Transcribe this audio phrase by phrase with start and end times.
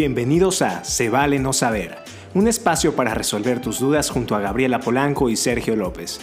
[0.00, 1.96] Bienvenidos a Se vale no saber,
[2.32, 6.20] un espacio para resolver tus dudas junto a Gabriela Polanco y Sergio López.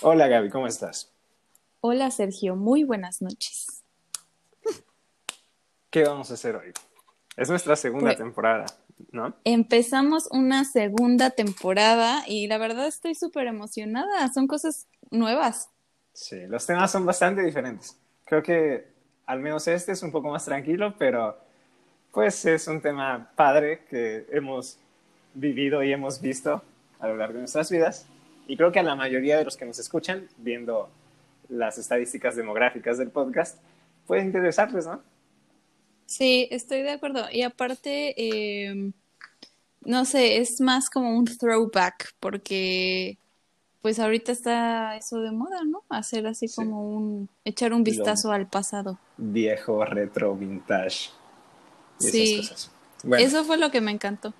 [0.00, 1.12] Hola Gaby, ¿cómo estás?
[1.82, 3.84] Hola Sergio, muy buenas noches.
[5.88, 6.72] ¿Qué vamos a hacer hoy?
[7.36, 8.66] Es nuestra segunda Pues- temporada,
[9.12, 9.36] ¿no?
[9.44, 14.32] Empezamos una segunda temporada y la verdad estoy súper emocionada.
[14.32, 15.68] Son cosas nuevas.
[16.12, 17.96] Sí, los temas son bastante diferentes.
[18.24, 18.91] Creo que
[19.26, 21.36] al menos este es un poco más tranquilo, pero
[22.12, 24.78] pues es un tema padre que hemos
[25.34, 26.62] vivido y hemos visto
[27.00, 28.06] a lo largo de nuestras vidas.
[28.46, 30.90] Y creo que a la mayoría de los que nos escuchan, viendo
[31.48, 33.58] las estadísticas demográficas del podcast,
[34.06, 35.02] puede interesarles, ¿no?
[36.06, 37.26] Sí, estoy de acuerdo.
[37.30, 38.92] Y aparte, eh,
[39.80, 43.18] no sé, es más como un throwback porque
[43.82, 45.82] pues ahorita está eso de moda, ¿no?
[45.88, 46.54] Hacer así Sí.
[46.56, 48.98] como un, echar un vistazo al pasado.
[49.16, 51.10] Viejo, retro, vintage
[52.00, 52.34] y Sí.
[52.34, 52.70] esas cosas.
[53.04, 54.32] Bueno, Eso fue lo que me encantó.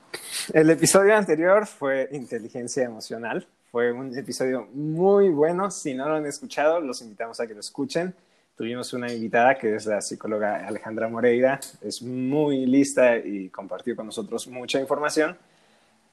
[0.54, 3.46] El episodio anterior fue inteligencia emocional.
[3.72, 5.70] Fue un episodio muy bueno.
[5.72, 8.14] Si no lo han escuchado, los invitamos a que lo escuchen.
[8.56, 11.58] Tuvimos una invitada que es la psicóloga Alejandra Moreira.
[11.80, 15.36] Es muy lista y compartió con nosotros mucha información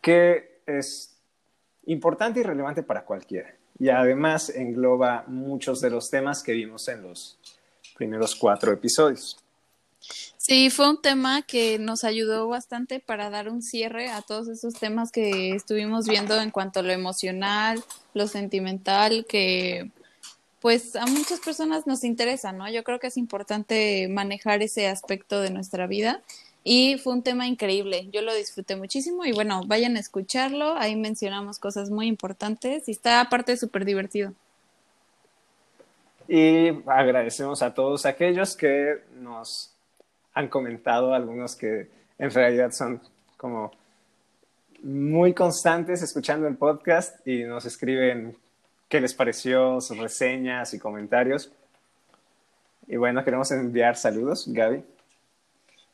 [0.02, 1.19] que es
[1.90, 3.54] importante y relevante para cualquiera.
[3.80, 7.38] Y además engloba muchos de los temas que vimos en los
[7.96, 9.38] primeros cuatro episodios.
[10.38, 14.74] Sí, fue un tema que nos ayudó bastante para dar un cierre a todos esos
[14.76, 19.92] temas que estuvimos viendo en cuanto a lo emocional, lo sentimental, que
[20.62, 22.70] pues a muchas personas nos interesa, ¿no?
[22.70, 26.22] Yo creo que es importante manejar ese aspecto de nuestra vida
[26.72, 28.10] y fue un tema increíble.
[28.12, 32.92] Yo lo disfruté muchísimo y bueno, vayan a escucharlo, ahí mencionamos cosas muy importantes y
[32.92, 34.34] está aparte súper divertido.
[36.28, 39.72] Y agradecemos a todos aquellos que nos
[40.36, 41.90] han comentado, algunos que
[42.20, 43.02] en realidad son
[43.36, 43.72] como
[44.84, 48.38] muy constantes escuchando el podcast y nos escriben
[48.88, 51.52] qué les pareció, sus reseñas y comentarios.
[52.88, 54.84] Y bueno, queremos enviar saludos, Gaby.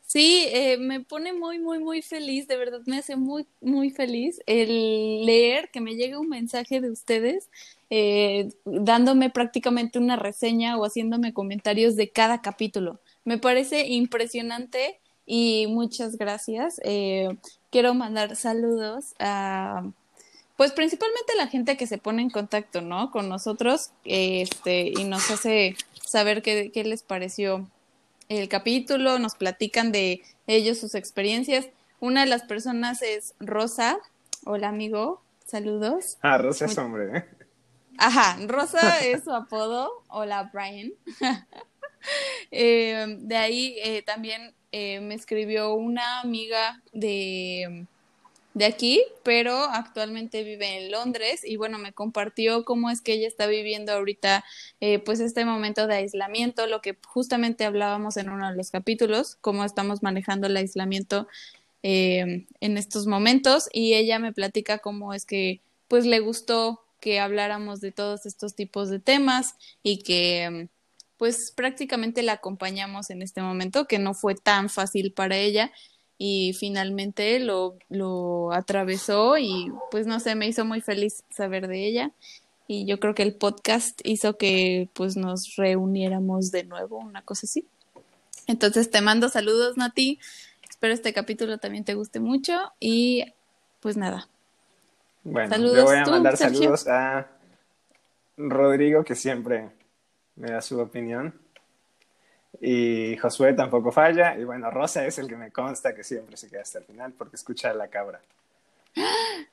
[0.06, 4.40] Sí, eh, me pone muy, muy, muy feliz, de verdad me hace muy, muy feliz
[4.46, 7.50] el leer que me llegue un mensaje de ustedes
[7.90, 13.00] eh, dándome prácticamente una reseña o haciéndome comentarios de cada capítulo.
[13.24, 16.80] Me parece impresionante y muchas gracias.
[16.84, 17.36] Eh,
[17.72, 19.90] quiero mandar saludos a,
[20.56, 23.12] pues principalmente a la gente que se pone en contacto, ¿no?
[23.12, 27.68] Con nosotros este, y nos hace saber qué, qué les pareció
[28.30, 31.68] el capítulo, nos platican de ellos sus experiencias.
[32.00, 33.98] Una de las personas es Rosa.
[34.46, 35.22] Hola, amigo.
[35.46, 36.18] Saludos.
[36.22, 37.26] Ah, Rosa es hombre, ¿eh?
[37.98, 39.90] Ajá, Rosa es su apodo.
[40.08, 40.94] Hola, Brian.
[42.52, 47.88] Eh, de ahí eh, también eh, me escribió una amiga de,
[48.56, 53.28] de aquí, pero actualmente vive en Londres y bueno, me compartió cómo es que ella
[53.28, 54.46] está viviendo ahorita
[54.80, 59.38] eh, pues este momento de aislamiento, lo que justamente hablábamos en uno de los capítulos,
[59.42, 61.28] cómo estamos manejando el aislamiento
[61.84, 67.20] eh, en estos momentos y ella me platica cómo es que pues le gustó que
[67.20, 70.70] habláramos de todos estos tipos de temas y que
[71.18, 75.74] pues prácticamente la acompañamos en este momento, que no fue tan fácil para ella
[76.18, 81.88] y finalmente lo, lo atravesó y pues no sé, me hizo muy feliz saber de
[81.88, 82.12] ella
[82.68, 87.46] y yo creo que el podcast hizo que pues nos reuniéramos de nuevo, una cosa
[87.46, 87.68] así.
[88.48, 90.20] Entonces te mando saludos, Nati.
[90.70, 93.26] Espero este capítulo también te guste mucho y
[93.82, 94.28] pues nada.
[95.24, 96.58] Bueno, Saludos le voy a tú, mandar Sergio.
[96.60, 97.28] saludos a
[98.38, 99.70] Rodrigo, que siempre
[100.36, 101.34] me da su opinión.
[102.62, 104.38] Y Josué tampoco falla.
[104.38, 107.14] Y bueno, Rosa es el que me consta que siempre se queda hasta el final
[107.14, 108.22] porque escucha a la cabra.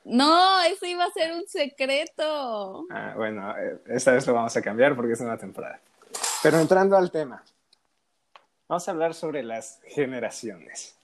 [0.05, 2.87] No, eso iba a ser un secreto.
[2.91, 5.81] Ah, bueno, eh, esta vez lo vamos a cambiar porque es una temporada.
[6.43, 7.43] Pero entrando al tema,
[8.69, 10.97] vamos a hablar sobre las generaciones.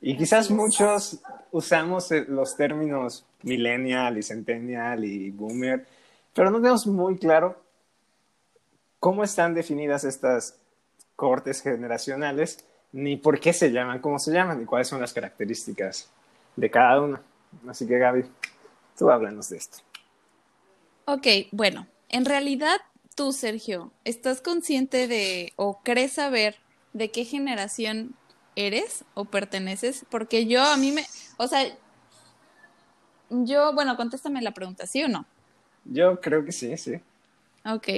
[0.00, 1.20] Y quizás muchos
[1.50, 5.86] usamos eh, los términos millennial y centennial y boomer,
[6.34, 7.60] pero no tenemos muy claro
[8.98, 10.59] cómo están definidas estas
[11.20, 16.08] cortes generacionales, ni por qué se llaman como se llaman, y cuáles son las características
[16.56, 17.20] de cada una.
[17.68, 18.24] Así que Gaby,
[18.98, 19.80] tú háblanos de esto.
[21.04, 22.78] Ok, bueno, en realidad
[23.14, 26.56] tú, Sergio, ¿estás consciente de o crees saber
[26.94, 28.14] de qué generación
[28.56, 30.06] eres o perteneces?
[30.08, 31.04] Porque yo a mí me,
[31.36, 31.66] o sea,
[33.28, 35.26] yo, bueno, contéstame la pregunta, ¿sí o no?
[35.84, 36.94] Yo creo que sí, sí.
[37.66, 37.88] Ok,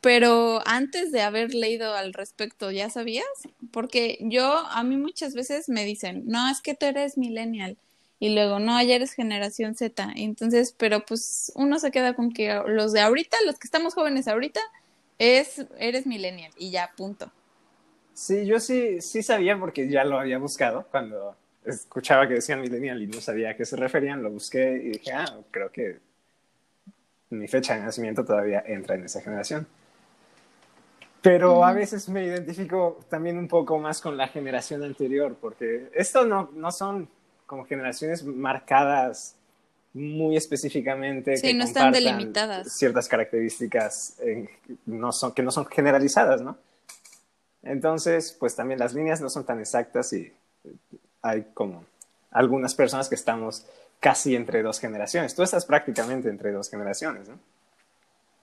[0.00, 3.26] pero antes de haber leído al respecto, ¿ya sabías?
[3.70, 7.76] Porque yo, a mí muchas veces me dicen, no, es que tú eres millennial.
[8.18, 10.12] Y luego, no, ya eres generación Z.
[10.16, 14.28] Entonces, pero pues uno se queda con que los de ahorita, los que estamos jóvenes
[14.28, 14.60] ahorita,
[15.18, 17.30] es, eres millennial y ya, punto.
[18.14, 23.02] Sí, yo sí, sí sabía porque ya lo había buscado cuando escuchaba que decían millennial
[23.02, 25.98] y no sabía a qué se referían, lo busqué y dije, ah, creo que
[27.30, 29.66] mi fecha de nacimiento todavía entra en esa generación.
[31.22, 36.24] Pero a veces me identifico también un poco más con la generación anterior, porque esto
[36.24, 37.08] no, no son
[37.46, 39.36] como generaciones marcadas
[39.92, 41.36] muy específicamente.
[41.36, 42.72] Sí, no están delimitadas.
[42.72, 44.16] Ciertas características
[44.86, 46.56] no son, que no son generalizadas, ¿no?
[47.62, 50.32] Entonces, pues también las líneas no son tan exactas y
[51.22, 51.84] hay como
[52.30, 53.66] algunas personas que estamos
[53.98, 55.34] casi entre dos generaciones.
[55.34, 57.38] Tú estás prácticamente entre dos generaciones, ¿no?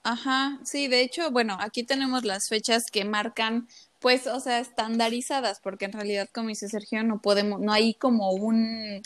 [0.09, 3.67] Ajá, sí, de hecho, bueno, aquí tenemos las fechas que marcan,
[3.99, 8.31] pues, o sea, estandarizadas, porque en realidad, como dice Sergio, no podemos, no hay como
[8.31, 9.01] un,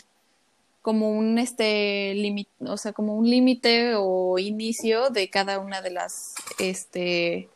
[0.80, 5.90] como un, este, límite, o sea, como un límite o inicio de cada una de
[5.90, 7.48] las, este,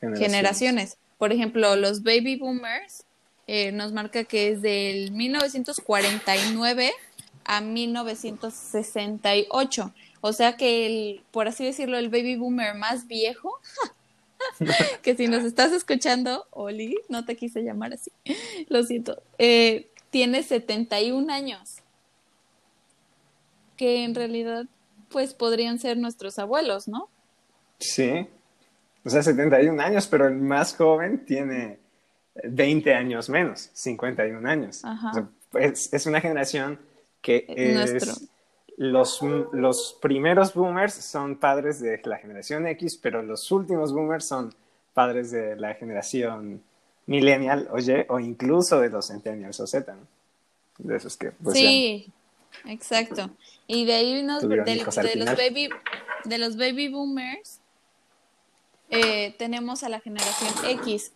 [0.00, 0.96] generaciones.
[1.18, 3.04] Por ejemplo, los baby boomers
[3.46, 6.92] eh, nos marca que es del 1949
[7.44, 9.92] a 1968.
[10.22, 13.60] O sea que el, por así decirlo, el baby boomer más viejo,
[15.02, 18.12] que si nos estás escuchando, Oli, no te quise llamar así,
[18.68, 21.78] lo siento, eh, tiene 71 años.
[23.76, 24.66] Que en realidad,
[25.08, 27.08] pues podrían ser nuestros abuelos, ¿no?
[27.80, 28.28] Sí.
[29.04, 31.80] O sea, 71 años, pero el más joven tiene
[32.44, 34.82] 20 años menos, 51 años.
[35.54, 36.78] es, una generación
[37.20, 38.28] que es...
[38.82, 39.20] Los,
[39.52, 44.52] los primeros boomers son padres de la generación X, pero los últimos boomers son
[44.92, 46.60] padres de la generación
[47.06, 49.94] millennial o Y, o incluso de los centennials o Z,
[50.78, 51.30] De esos que...
[51.30, 52.10] Pues, sí,
[52.66, 53.30] exacto.
[53.68, 54.48] Y de ahí nos...
[54.48, 55.68] De, de, los baby,
[56.24, 57.60] de los baby boomers
[58.90, 61.12] eh, tenemos a la generación X,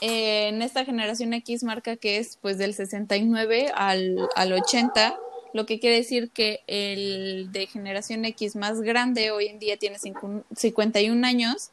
[0.00, 5.18] eh, en esta generación X marca que es pues del 69 al, al 80,
[5.52, 9.98] lo que quiere decir que el de generación X más grande hoy en día tiene
[9.98, 11.70] 51 años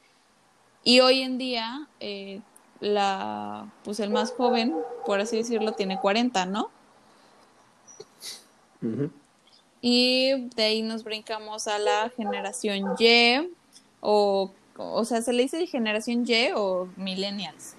[0.84, 2.42] y hoy en día eh,
[2.80, 4.76] la pues el más joven,
[5.06, 6.70] por así decirlo, tiene 40, ¿no?
[9.82, 13.50] Y de ahí nos brincamos a la generación Y
[14.02, 17.76] o o sea, se le dice generación Y o millennials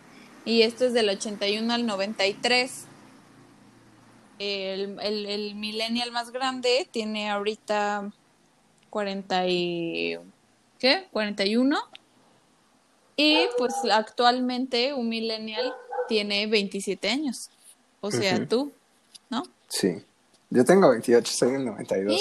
[0.46, 2.86] y esto es del 81 al 93.
[4.38, 8.12] El, el, el millennial más grande tiene ahorita
[8.90, 10.18] 40 y...
[10.78, 11.08] ¿Qué?
[11.10, 11.78] 41.
[13.16, 15.74] Y pues actualmente un millennial
[16.08, 17.50] tiene 27 años.
[18.00, 18.72] O sea, tú,
[19.30, 19.42] ¿no?
[19.68, 19.96] Sí.
[20.50, 22.20] Yo tengo 28, soy del 92.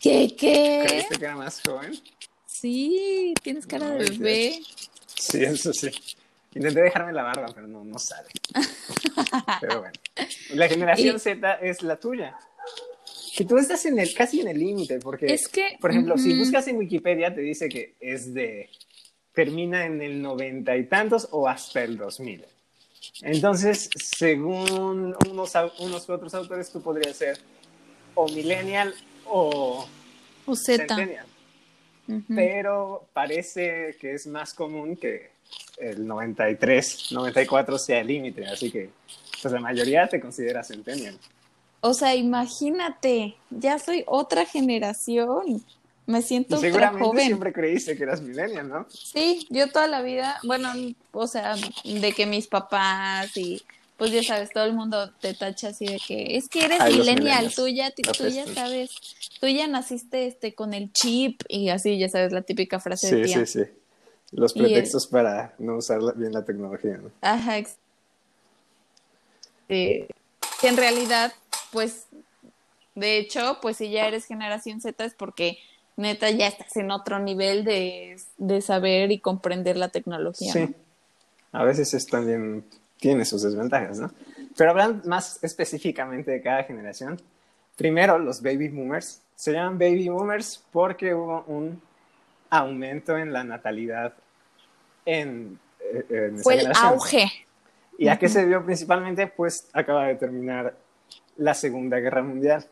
[0.00, 0.34] ¿Qué?
[0.36, 0.84] ¿Qué?
[0.86, 1.98] ¿Creíste que era más joven?
[2.44, 4.60] Sí, tienes cara de bebé.
[5.14, 5.90] Sí, eso sí.
[6.54, 8.28] Intenté dejarme la barba, pero no, no sale.
[9.60, 9.92] pero bueno.
[10.54, 12.36] La generación Z es la tuya.
[13.36, 16.38] Que tú estás en el, casi en el límite, porque, es que, por ejemplo, si
[16.38, 18.70] buscas en Wikipedia, te dice que es de,
[19.32, 22.44] termina en el noventa y tantos o hasta el 2000.
[23.22, 27.38] Entonces, según unos, unos otros autores, tú podrías ser
[28.14, 28.94] o millennial
[29.26, 29.86] o,
[30.46, 30.86] o Z.
[30.86, 31.26] Centennial.
[32.28, 35.33] Pero parece que es más común que
[35.78, 38.90] el 93, 94 sea el límite, así que
[39.42, 41.18] pues la mayoría te considera centennial.
[41.80, 45.62] O sea, imagínate, ya soy otra generación.
[46.06, 47.26] Me siento Seguramente joven.
[47.26, 48.86] siempre creíste que eras millennial, ¿no?
[48.90, 50.70] Sí, yo toda la vida, bueno,
[51.12, 53.62] o sea, de que mis papás y
[53.96, 57.52] pues ya sabes, todo el mundo te tacha así de que es que eres millennial,
[57.54, 58.90] tú ya, tú ya sabes,
[59.40, 63.24] tú ya naciste este con el chip y así, ya sabes, la típica frase de
[63.24, 63.46] tía.
[63.46, 63.70] Sí, sí, sí.
[64.34, 67.10] Los pretextos para no usar bien la tecnología, ¿no?
[67.20, 67.58] Ajá.
[69.68, 70.08] Eh,
[70.60, 71.32] que en realidad,
[71.72, 72.06] pues,
[72.94, 75.58] de hecho, pues si ya eres generación Z es porque
[75.96, 80.52] neta ya estás en otro nivel de, de saber y comprender la tecnología.
[80.52, 80.74] Sí.
[81.52, 82.64] A veces es también
[82.98, 84.12] tiene sus desventajas, ¿no?
[84.56, 87.20] Pero hablando más específicamente de cada generación,
[87.76, 89.20] primero los baby boomers.
[89.36, 91.80] Se llaman baby boomers porque hubo un
[92.50, 94.14] aumento en la natalidad
[95.04, 97.30] en, eh, en Fue el auge.
[97.98, 99.26] ¿Y a qué se debió principalmente?
[99.26, 100.74] Pues acaba de terminar
[101.36, 102.66] la Segunda Guerra Mundial.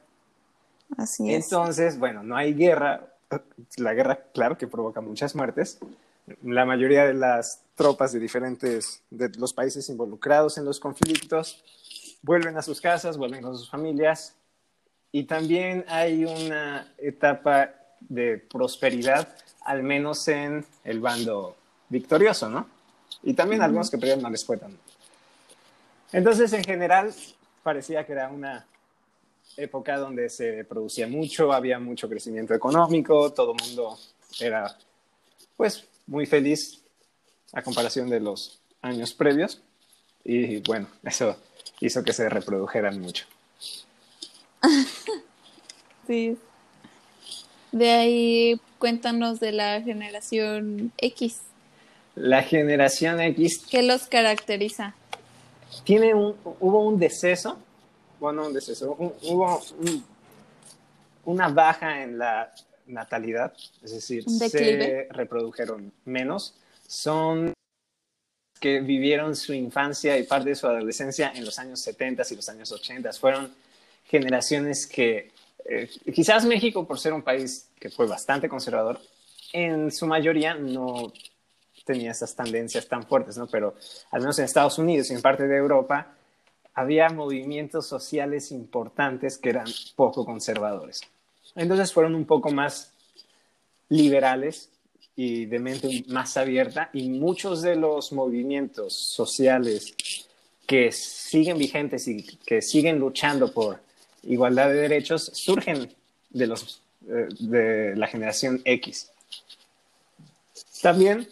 [0.96, 1.44] Así es.
[1.44, 3.08] Entonces, bueno, no hay guerra,
[3.76, 5.78] la guerra, claro que provoca muchas muertes.
[6.42, 11.64] La mayoría de las tropas de diferentes, de los países involucrados en los conflictos,
[12.22, 14.36] vuelven a sus casas, vuelven con sus familias.
[15.10, 17.70] Y también hay una etapa
[18.00, 19.28] de prosperidad,
[19.64, 21.56] al menos en el bando
[21.92, 22.66] victorioso, ¿no?
[23.22, 24.76] Y también algunos que perdieron no les fue tan.
[26.10, 27.14] Entonces, en general,
[27.62, 28.66] parecía que era una
[29.56, 33.98] época donde se producía mucho, había mucho crecimiento económico, todo el mundo
[34.40, 34.76] era,
[35.56, 36.82] pues, muy feliz
[37.52, 39.62] a comparación de los años previos.
[40.24, 41.36] Y bueno, eso
[41.80, 43.26] hizo que se reprodujeran mucho.
[46.06, 46.38] sí.
[47.70, 51.40] De ahí cuéntanos de la generación X.
[52.14, 53.66] La generación X.
[53.70, 54.94] ¿Qué los caracteriza?
[55.84, 57.58] Tiene un, hubo un deceso,
[58.20, 59.60] bueno, un deceso, hubo
[61.24, 62.52] una baja en la
[62.86, 66.54] natalidad, es decir, se reprodujeron menos.
[66.86, 67.52] Son
[68.60, 72.48] que vivieron su infancia y parte de su adolescencia en los años 70 y los
[72.48, 73.12] años 80.
[73.14, 73.52] Fueron
[74.04, 75.32] generaciones que
[75.64, 79.00] eh, quizás México, por ser un país que fue bastante conservador,
[79.52, 81.12] en su mayoría no
[81.84, 83.46] tenía esas tendencias tan fuertes, ¿no?
[83.46, 83.74] Pero
[84.10, 86.14] al menos en Estados Unidos y en parte de Europa
[86.74, 91.02] había movimientos sociales importantes que eran poco conservadores.
[91.54, 92.92] Entonces fueron un poco más
[93.88, 94.70] liberales
[95.14, 99.94] y de mente más abierta y muchos de los movimientos sociales
[100.66, 103.80] que siguen vigentes y que siguen luchando por
[104.22, 105.92] igualdad de derechos surgen
[106.30, 109.10] de, los, eh, de la generación X.
[110.80, 111.28] También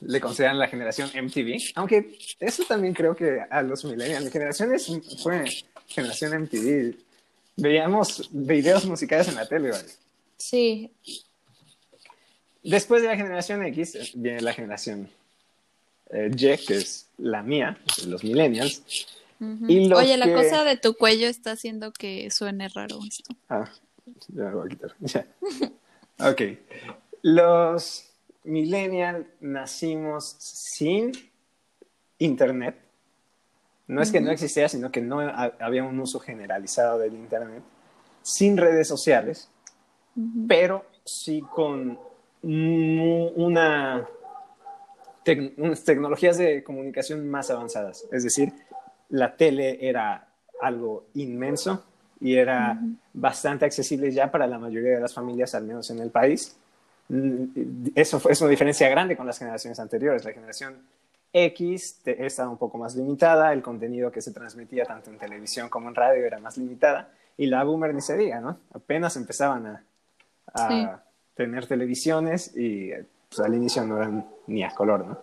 [0.00, 5.02] le consideran la generación MTV, aunque eso también creo que a los millennials, la generación
[5.22, 5.44] fue
[5.86, 6.96] generación MTV.
[7.56, 9.88] Veíamos videos musicales en la tele, ¿vale?
[10.36, 10.90] Sí,
[12.62, 15.08] Después de la generación X eh, viene la generación
[16.10, 18.82] eh, Y, que es la mía, los millennials.
[19.40, 23.34] Oye, la cosa de tu cuello está haciendo que suene raro esto.
[23.48, 23.70] Ah,
[24.28, 24.94] ya me voy a quitar.
[26.30, 26.42] ok.
[27.22, 28.09] Los
[28.44, 31.12] millennials nacimos sin
[32.18, 32.76] internet.
[33.86, 37.62] No es que no existiera, sino que no había un uso generalizado del internet.
[38.22, 39.50] Sin redes sociales,
[40.46, 41.98] pero sí con
[42.42, 44.06] una
[45.56, 48.06] unas tecnologías de comunicación más avanzadas.
[48.10, 48.52] Es decir,
[49.10, 50.28] la tele era
[50.60, 51.84] algo inmenso
[52.20, 52.78] y era
[53.12, 56.59] bastante accesible ya para la mayoría de las familias, al menos en el país.
[57.94, 60.24] Eso es una diferencia grande con las generaciones anteriores.
[60.24, 60.78] La generación
[61.32, 65.88] X estaba un poco más limitada, el contenido que se transmitía tanto en televisión como
[65.88, 68.58] en radio era más limitada, y la boomer ni se diga, ¿no?
[68.72, 69.82] Apenas empezaban
[70.54, 71.02] a,
[71.34, 72.90] tener televisiones y
[73.28, 75.18] pues, al inicio no eran ni a color, ¿no?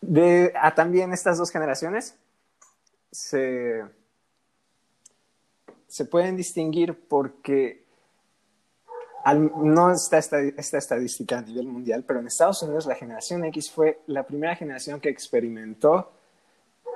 [0.00, 2.16] De, a también estas dos generaciones
[3.10, 3.82] se,
[5.88, 7.83] se pueden distinguir porque
[9.32, 13.70] no está esta, esta, estadística a nivel mundial, pero en Estados Unidos la generación X
[13.70, 16.12] fue la primera generación que experimentó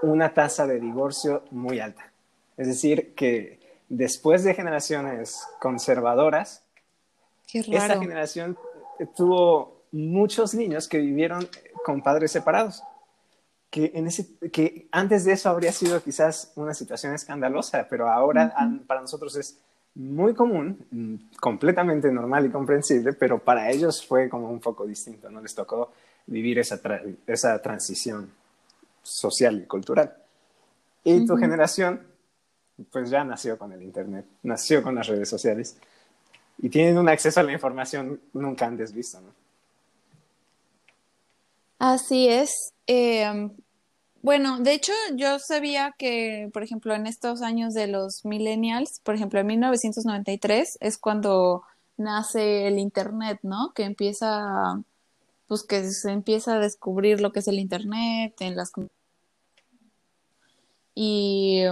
[0.03, 2.13] una tasa de divorcio muy alta.
[2.57, 6.65] Es decir, que después de generaciones conservadoras,
[7.53, 8.59] esta generación
[9.17, 11.49] tuvo muchos niños que vivieron
[11.85, 12.83] con padres separados.
[13.71, 18.55] Que, en ese, que antes de eso habría sido quizás una situación escandalosa, pero ahora
[18.87, 19.61] para nosotros es
[19.99, 25.29] muy común, mm, completamente normal y comprensible, pero para ellos fue como un poco distinto,
[25.29, 25.41] ¿no?
[25.41, 25.93] Les tocó
[26.27, 26.81] vivir esa,
[27.27, 28.31] esa transición
[29.03, 30.15] social y cultural.
[31.03, 32.07] Y tu generación,
[32.93, 35.77] pues ya nació con el Internet, nació con las redes sociales
[36.59, 39.33] y tienen un acceso a la información nunca antes visto, ¿no?
[41.81, 42.73] Así es.
[42.87, 43.51] Em,
[44.23, 49.15] bueno, de hecho, yo sabía que, por ejemplo, en estos años de los millennials, por
[49.15, 51.63] ejemplo, en 1993 es cuando
[51.97, 53.73] nace el Internet, ¿no?
[53.75, 54.83] Que empieza,
[55.47, 58.73] pues que se empieza a descubrir lo que es el Internet en las...
[60.95, 61.65] Y,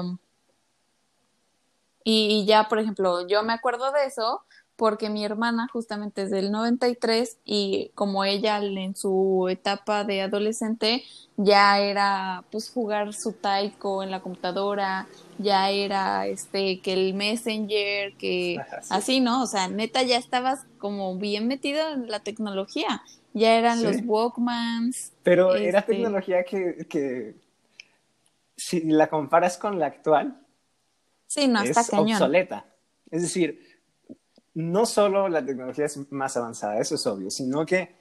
[2.05, 4.45] y ya, por ejemplo, yo me acuerdo de eso
[4.77, 11.03] porque mi hermana justamente es del 93 y como ella en su etapa de adolescente
[11.37, 15.07] ya era pues jugar su taiko en la computadora,
[15.39, 18.59] ya era este que el Messenger, que
[18.91, 19.43] así, ¿no?
[19.43, 23.03] O sea, neta ya estabas como bien metida en la tecnología.
[23.33, 25.13] Ya eran los Walkmans.
[25.23, 27.35] Pero era este tecnología que, que
[28.57, 30.41] si la comparas con la actual,
[31.27, 32.65] sí, no, está es obsoleta.
[33.11, 33.66] Es decir,
[34.57, 37.95] no solo la tecnología es más avanzada, eso es obvio, sino que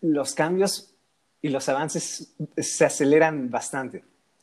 [0.00, 0.94] los cambios
[1.40, 4.02] y los avances se aceleran bastante.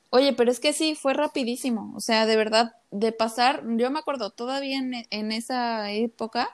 [0.10, 1.91] Oye, pero es que sí, fue rapidísimo.
[1.98, 6.50] O sea, de verdad, de pasar, yo me acuerdo todavía en, esa época,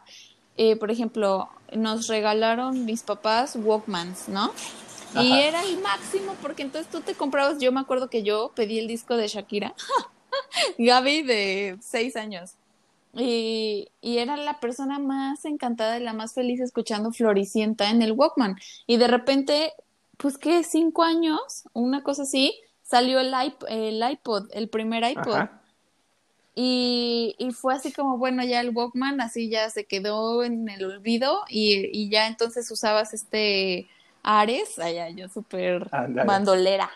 [0.58, 4.52] eh, por ejemplo, nos regalaron mis papás Walkmans, ¿no?
[5.16, 8.80] Y era el máximo porque entonces tú te comprabas, yo me acuerdo que yo pedí
[8.80, 9.76] el disco de Shakira,
[10.80, 12.56] Gaby de seis años.
[13.18, 18.12] Y, y, era la persona más encantada y la más feliz escuchando Floricienta en el
[18.12, 18.58] Walkman.
[18.86, 19.74] Y de repente,
[20.18, 23.34] pues que cinco años, una cosa así, salió el,
[23.70, 25.50] el iPod, el primer iPod.
[26.54, 30.86] Y, y, fue así como, bueno, ya el Walkman así ya se quedó en el
[30.86, 33.88] olvido y, y ya entonces usabas este
[34.24, 35.88] Ares, allá yo súper
[36.26, 36.90] bandolera.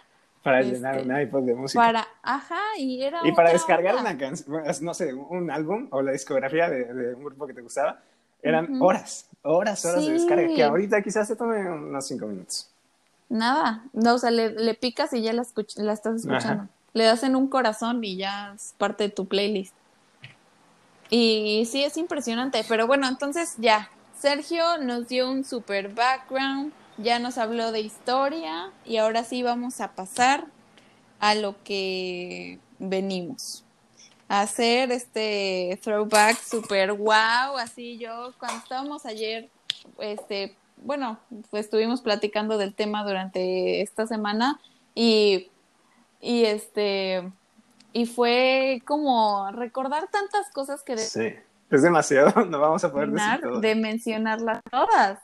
[0.43, 1.79] Para llenar un este, iPod de música.
[1.79, 3.19] Para, ajá, y era.
[3.23, 7.45] Y para descargar una canción, no sé, un álbum o la discografía de, un grupo
[7.45, 7.99] que te gustaba,
[8.41, 12.69] eran horas, horas, horas de descarga, que ahorita quizás se tome unos cinco minutos.
[13.29, 15.45] Nada, no, o sea, le, le picas y ya la,
[15.77, 16.67] la estás escuchando.
[16.93, 19.73] Le das en un corazón y ya es parte de tu playlist.
[21.09, 27.19] Y sí, es impresionante, pero bueno, entonces ya, Sergio nos dio un super background ya
[27.19, 30.45] nos habló de historia y ahora sí vamos a pasar
[31.19, 33.63] a lo que venimos.
[34.27, 39.49] A hacer este throwback super wow, así yo cuando estábamos ayer,
[39.99, 44.59] este, bueno, pues estuvimos platicando del tema durante esta semana
[44.95, 45.49] y,
[46.21, 47.29] y este,
[47.93, 50.97] y fue como recordar tantas cosas que...
[50.97, 51.33] sí,
[51.69, 55.19] es demasiado, no vamos a poder decir De mencionarlas todas.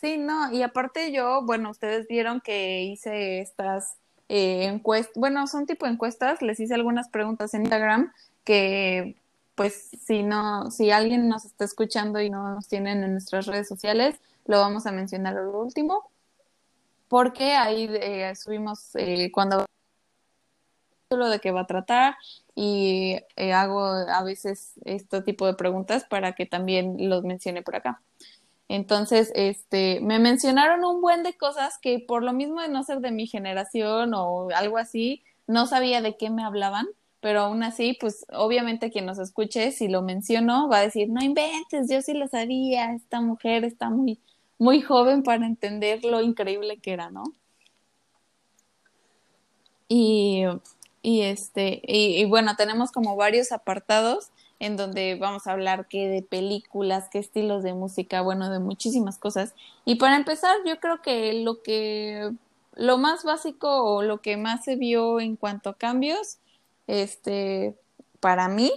[0.00, 3.96] Sí, no, y aparte yo, bueno, ustedes vieron que hice estas
[4.28, 8.12] eh, encuestas, bueno, son tipo encuestas, les hice algunas preguntas en Instagram
[8.44, 9.16] que
[9.58, 13.66] pues si no, si alguien nos está escuchando y no nos tienen en nuestras redes
[13.66, 14.14] sociales,
[14.46, 16.08] lo vamos a mencionar al último,
[17.08, 19.66] porque ahí eh, subimos eh, cuando
[21.10, 22.16] lo de qué va a tratar
[22.54, 27.76] y eh, hago a veces este tipo de preguntas para que también los mencione por
[27.76, 28.00] acá.
[28.68, 33.00] Entonces, este, me mencionaron un buen de cosas que por lo mismo de no ser
[33.00, 36.86] de mi generación o algo así, no sabía de qué me hablaban,
[37.20, 41.22] pero aún así, pues obviamente quien nos escuche, si lo menciono, va a decir, no
[41.22, 44.20] inventes, yo sí lo sabía, esta mujer está muy,
[44.58, 47.24] muy joven para entender lo increíble que era, ¿no?
[49.88, 50.44] Y,
[51.00, 56.22] y este, y bueno, tenemos como varios apartados en donde vamos a hablar qué de
[56.22, 59.54] películas, qué estilos de música, bueno, de muchísimas cosas.
[59.84, 62.32] Y para empezar, yo creo que lo que
[62.74, 66.38] lo más básico o lo que más se vio en cuanto a cambios,
[66.86, 67.74] este,
[68.20, 68.72] para mí,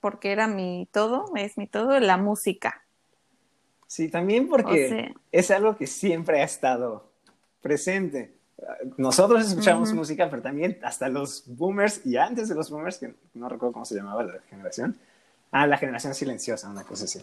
[0.00, 2.84] porque era mi todo, es mi todo, la música.
[3.86, 7.10] Sí, también porque es algo que siempre ha estado
[7.60, 8.32] presente
[8.96, 13.48] nosotros escuchamos música, pero también hasta los boomers y antes de los boomers, que no
[13.48, 14.96] recuerdo cómo se llamaba la generación,
[15.50, 17.20] ah, la generación silenciosa, una cosa así.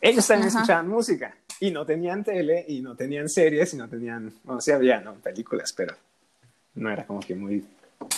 [0.00, 4.32] Ellos también escuchaban música y no tenían tele y no tenían series y no tenían,
[4.42, 5.14] bueno, sí había, ¿no?
[5.14, 5.94] Películas, pero
[6.74, 7.64] no era como que muy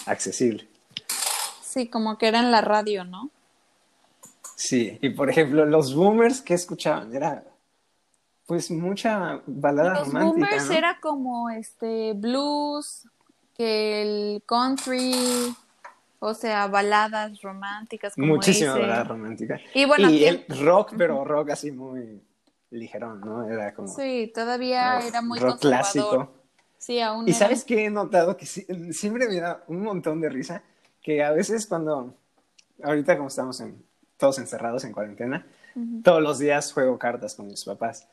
[0.06, 0.66] accesible.
[1.62, 3.30] Sí, como que era en la radio, ¿no?
[4.56, 7.14] Sí, y por ejemplo, los boomers, ¿qué escuchaban?
[7.14, 7.44] Era
[8.46, 10.46] pues mucha balada Los romántica.
[10.46, 13.08] Boomers era como este blues,
[13.54, 15.14] que el country,
[16.18, 18.14] o sea, baladas románticas.
[18.14, 19.60] Como Muchísima balada romántica.
[19.74, 22.22] Y bueno, y el rock, pero rock así muy
[22.70, 23.48] ligerón, ¿no?
[23.48, 23.88] Era como.
[23.88, 26.32] Sí, todavía era muy rock clásico.
[26.78, 27.26] Sí, aún.
[27.28, 30.62] Y sabes qué he notado que siempre me da un montón de risa
[31.00, 32.14] que a veces cuando
[32.82, 33.82] ahorita como estamos en,
[34.16, 35.46] todos encerrados en cuarentena,
[36.02, 38.08] todos los días juego cartas con mis papás.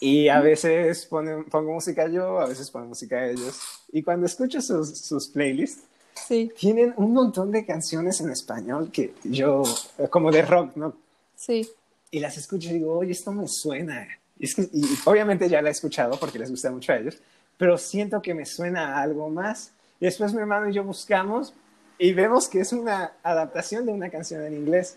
[0.00, 3.60] Y a veces pongo música yo, a veces pongo música ellos.
[3.92, 5.82] Y cuando escucho sus, sus playlists,
[6.14, 6.52] sí.
[6.56, 9.64] tienen un montón de canciones en español que yo,
[10.10, 10.94] como de rock, ¿no?
[11.34, 11.68] Sí.
[12.10, 14.06] Y las escucho y digo, oye, esto me suena.
[14.38, 17.18] Y, es que, y obviamente ya la he escuchado porque les gusta mucho a ellos,
[17.56, 19.72] pero siento que me suena a algo más.
[20.00, 21.52] Y después mi hermano y yo buscamos
[21.98, 24.96] y vemos que es una adaptación de una canción en inglés.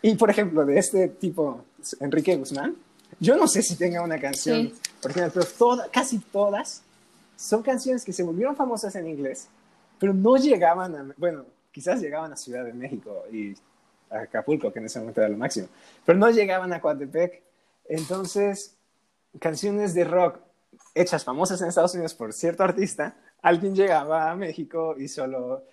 [0.00, 1.64] Y por ejemplo, de este tipo,
[2.00, 2.76] Enrique Guzmán,
[3.18, 5.46] yo no sé si tenga una canción original, pero
[5.90, 6.82] casi todas
[7.36, 9.48] son canciones que se volvieron famosas en inglés,
[9.98, 13.54] pero no llegaban a, bueno, quizás llegaban a Ciudad de México y
[14.10, 15.68] a Acapulco, que en ese momento era lo máximo,
[16.04, 17.42] pero no llegaban a Coatepec.
[17.88, 18.74] Entonces,
[19.38, 20.38] canciones de rock
[20.94, 25.64] hechas famosas en Estados Unidos por cierto artista, alguien llegaba a México y solo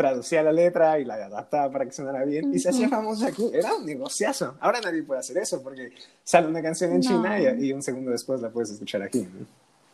[0.00, 3.50] traducía la letra y la adaptaba para que sonara bien y se hacía famosa aquí.
[3.52, 4.54] Era un negociazo.
[4.58, 5.92] Ahora nadie puede hacer eso porque
[6.24, 9.20] sale una canción en China y, y, un segundo después la puedes escuchar aquí.
[9.20, 9.46] ¿no?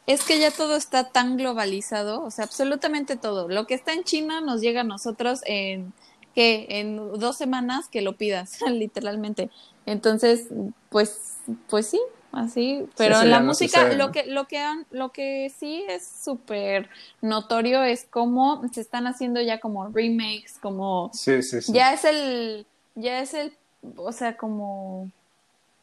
[0.06, 3.48] Es que ya todo está tan globalizado, o sea, absolutamente todo.
[3.48, 5.92] Lo que está en China nos llega a nosotros en
[6.36, 9.50] que en dos semanas que lo pidas, literalmente.
[9.86, 10.46] Entonces,
[10.88, 11.38] pues,
[11.68, 12.00] pues sí,
[12.32, 12.86] así.
[12.96, 16.88] Pero la música, lo que, lo que han, lo que sí es súper
[17.20, 21.72] notorio es cómo se están haciendo ya como remakes, como sí, sí, sí.
[21.72, 23.52] ya es el, ya es el,
[23.96, 25.10] o sea, como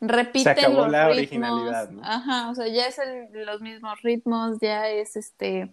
[0.02, 1.18] repiten Se acabó los la ritmos.
[1.18, 2.02] originalidad, ¿no?
[2.04, 5.72] Ajá, o sea, ya es el- los mismos ritmos, ya es este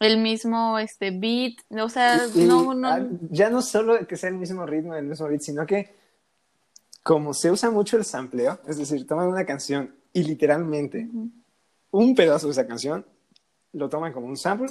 [0.00, 4.28] el mismo este beat, o sea, Y- no, no, ah, ya no solo que sea
[4.30, 5.92] el mismo ritmo, el mismo beat, sino que
[7.08, 11.08] como se usa mucho el sampleo, es decir, toman una canción y literalmente
[11.90, 13.06] un pedazo de esa canción
[13.72, 14.68] lo toman como un sample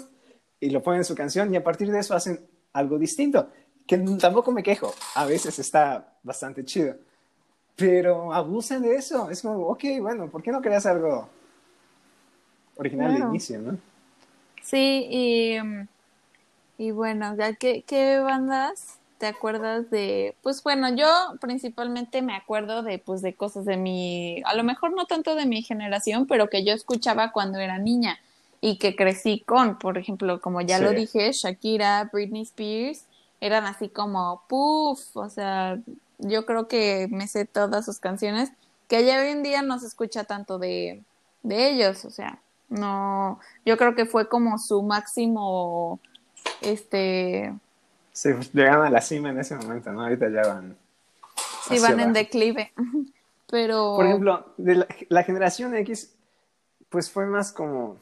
[0.59, 2.39] y lo ponen en su canción y a partir de eso hacen
[2.73, 3.49] algo distinto,
[3.87, 6.95] que tampoco me quejo, a veces está bastante chido,
[7.75, 11.27] pero abusan de eso, es como, ok, bueno, ¿por qué no creas algo
[12.75, 13.79] original de inicio, no?
[14.61, 15.57] Sí, y,
[16.77, 20.35] y bueno, ya que, ¿qué bandas te acuerdas de?
[20.41, 21.07] Pues bueno, yo
[21.41, 25.45] principalmente me acuerdo de, pues, de cosas de mi, a lo mejor no tanto de
[25.45, 28.19] mi generación, pero que yo escuchaba cuando era niña
[28.61, 33.05] y que crecí con, por ejemplo, como ya lo dije, Shakira, Britney Spears,
[33.39, 35.79] eran así como, puff, o sea,
[36.17, 38.51] yo creo que me sé todas sus canciones,
[38.87, 41.03] que ya hoy en día no se escucha tanto de,
[41.43, 45.99] de ellos, o sea, no, yo creo que fue como su máximo,
[46.61, 47.53] este,
[48.17, 50.01] Sí, pues, llegaron a la cima en ese momento, ¿no?
[50.01, 50.75] Ahorita ya van.
[51.69, 52.13] sí van en abajo.
[52.13, 52.73] declive,
[53.47, 56.15] pero, Por ejemplo, de la, la generación X,
[56.89, 57.97] pues fue más como.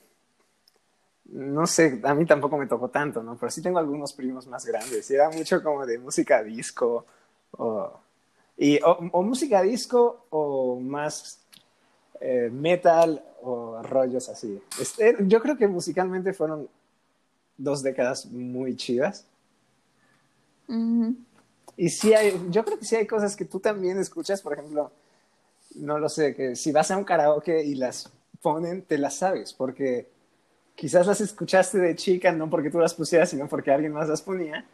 [1.25, 3.35] No sé, a mí tampoco me tocó tanto, ¿no?
[3.35, 5.11] Pero sí tengo algunos primos más grandes.
[5.11, 7.05] Y era mucho como de música disco
[7.51, 7.99] o,
[8.55, 11.41] y, o, o música disco o más
[12.21, 14.61] eh, metal o rollos así.
[14.79, 16.69] Este, yo creo que musicalmente fueron
[17.57, 19.27] dos décadas muy chidas.
[20.67, 21.15] Ujú,
[21.77, 24.91] Y sí hay, yo creo que sí hay cosas que tú también escuchas, por ejemplo,
[25.75, 29.53] no lo sé, que si vas a un karaoke y las ponen, te las sabes,
[29.53, 30.09] porque
[30.75, 34.21] quizás las escuchaste de chica, no porque tú las pusieras, sino porque alguien más las
[34.21, 34.65] ponía.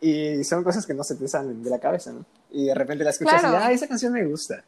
[0.00, 2.24] Y son cosas que no se te salen de la cabeza, ¿no?
[2.50, 3.54] Y de repente la escuchas Claro.
[3.54, 4.64] y, ah, esa canción me gusta.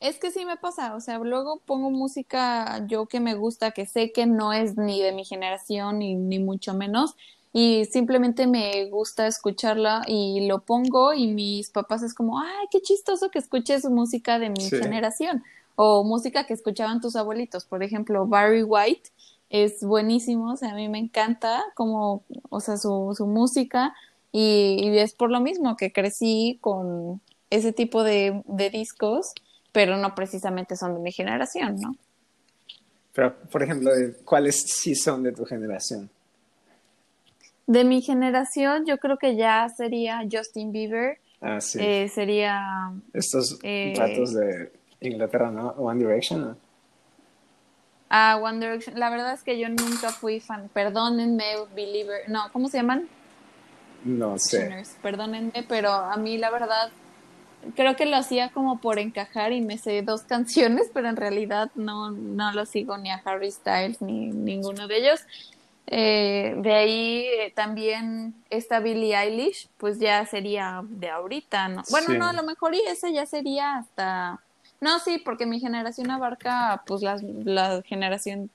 [0.00, 3.86] Es que sí me pasa, o sea, luego pongo música yo que me gusta, que
[3.86, 7.16] sé que no es ni de mi generación ni, ni mucho menos,
[7.58, 12.82] y simplemente me gusta escucharla y lo pongo y mis papás es como, ay, qué
[12.82, 14.76] chistoso que escuches música de mi Sí.
[14.76, 15.42] generación
[15.74, 17.64] o música que escuchaban tus abuelitos.
[17.64, 19.08] Por ejemplo, Barry White
[19.48, 23.94] es buenísimo, o sea, a mí me encanta como, o sea, su, su música
[24.32, 29.32] y, y es por lo mismo que crecí con ese tipo de, de discos
[29.72, 31.96] pero no precisamente son de mi generación, ¿no?
[33.14, 33.90] Pero, por ejemplo,
[34.26, 36.10] ¿cuáles sí son de tu generación?
[37.66, 41.78] De mi generación, yo creo que ya sería Justin Bieber, Ah, sí.
[41.80, 45.70] eh, sería Estos eh, ratos de Inglaterra, ¿no?
[45.70, 46.56] One Direction, ¿no?
[48.08, 48.98] ah, One Direction.
[48.98, 50.68] La verdad es que yo nunca fui fan.
[50.72, 52.28] Perdónenme, Believer.
[52.28, 53.08] No, ¿cómo se llaman?
[54.04, 54.84] No sé.
[55.02, 56.90] Perdónenme, pero a mí la verdad
[57.74, 61.70] creo que lo hacía como por encajar y me sé dos canciones, pero en realidad
[61.74, 65.20] no, no lo sigo ni a Harry Styles ni ninguno de ellos.
[65.88, 71.82] Eh, de ahí eh, también esta Billie Eilish, pues ya sería de ahorita, ¿no?
[71.90, 72.18] Bueno, Sí.
[72.18, 74.40] no, a lo mejor y esa ya sería hasta...
[74.80, 78.50] No, sí, porque mi generación abarca pues la, la generación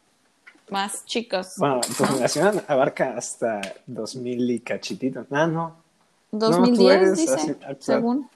[0.69, 1.53] más chicos.
[1.57, 5.25] Bueno, tu generación abarca hasta 2000 y cachitito.
[5.31, 5.75] Ah, no.
[6.31, 8.29] tú 2010, eres dice, así, según.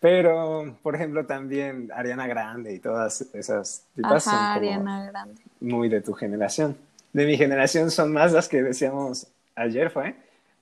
[0.00, 5.40] Pero, por ejemplo, también Ariana Grande y todas esas tipas son Ajá, como Ariana Grande.
[5.60, 6.76] muy de tu generación.
[7.12, 10.14] De mi generación son más las que decíamos ayer, ¿fue?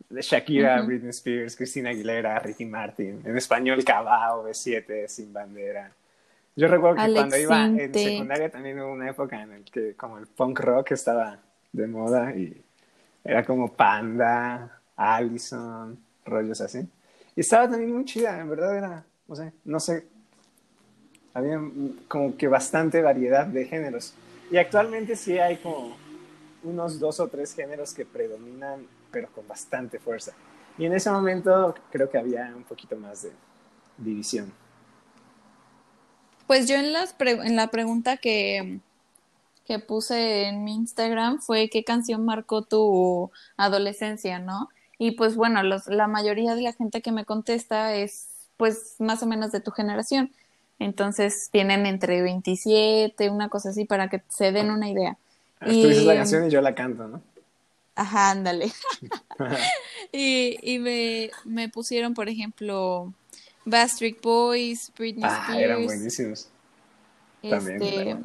[0.08, 0.82] De Shakira.
[0.82, 3.22] Britney Spears, Cristina Aguilera, Ricky Martin.
[3.24, 5.92] En español, Cabao, B7, Sin Bandera.
[6.56, 9.94] Yo recuerdo que Alex cuando iba en secundaria también hubo una época en la que
[9.94, 11.38] como el punk rock estaba
[11.72, 12.60] de moda y
[13.24, 16.80] era como Panda, Allison, rollos así.
[17.36, 20.04] Y estaba también muy chida, en verdad era, no sé, no sé,
[21.32, 21.60] había
[22.08, 24.14] como que bastante variedad de géneros.
[24.50, 25.96] Y actualmente sí hay como
[26.64, 30.32] unos dos o tres géneros que predominan, pero con bastante fuerza.
[30.78, 33.32] Y en ese momento creo que había un poquito más de
[33.98, 34.52] división.
[36.46, 38.80] Pues yo en, las pre- en la pregunta que,
[39.66, 44.68] que puse en mi Instagram fue qué canción marcó tu adolescencia, ¿no?
[44.98, 49.22] Y pues bueno, los, la mayoría de la gente que me contesta es pues más
[49.22, 50.32] o menos de tu generación.
[50.78, 55.18] Entonces tienen entre 27, una cosa así, para que se den una idea.
[55.60, 57.22] Ah, tú dices la canción y yo la canto, ¿no?
[57.94, 58.72] Ajá, ándale.
[60.12, 63.12] y y me, me pusieron, por ejemplo,
[63.64, 65.62] Bastric Boys, Britney ah, Spears.
[65.62, 66.48] eran buenísimos.
[67.42, 68.20] También, este, claro.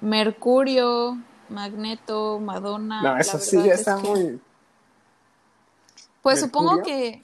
[0.00, 3.02] Mercurio, Magneto, Madonna.
[3.02, 4.40] No, eso sí ya es está que- muy...
[6.22, 7.22] Pues supongo que.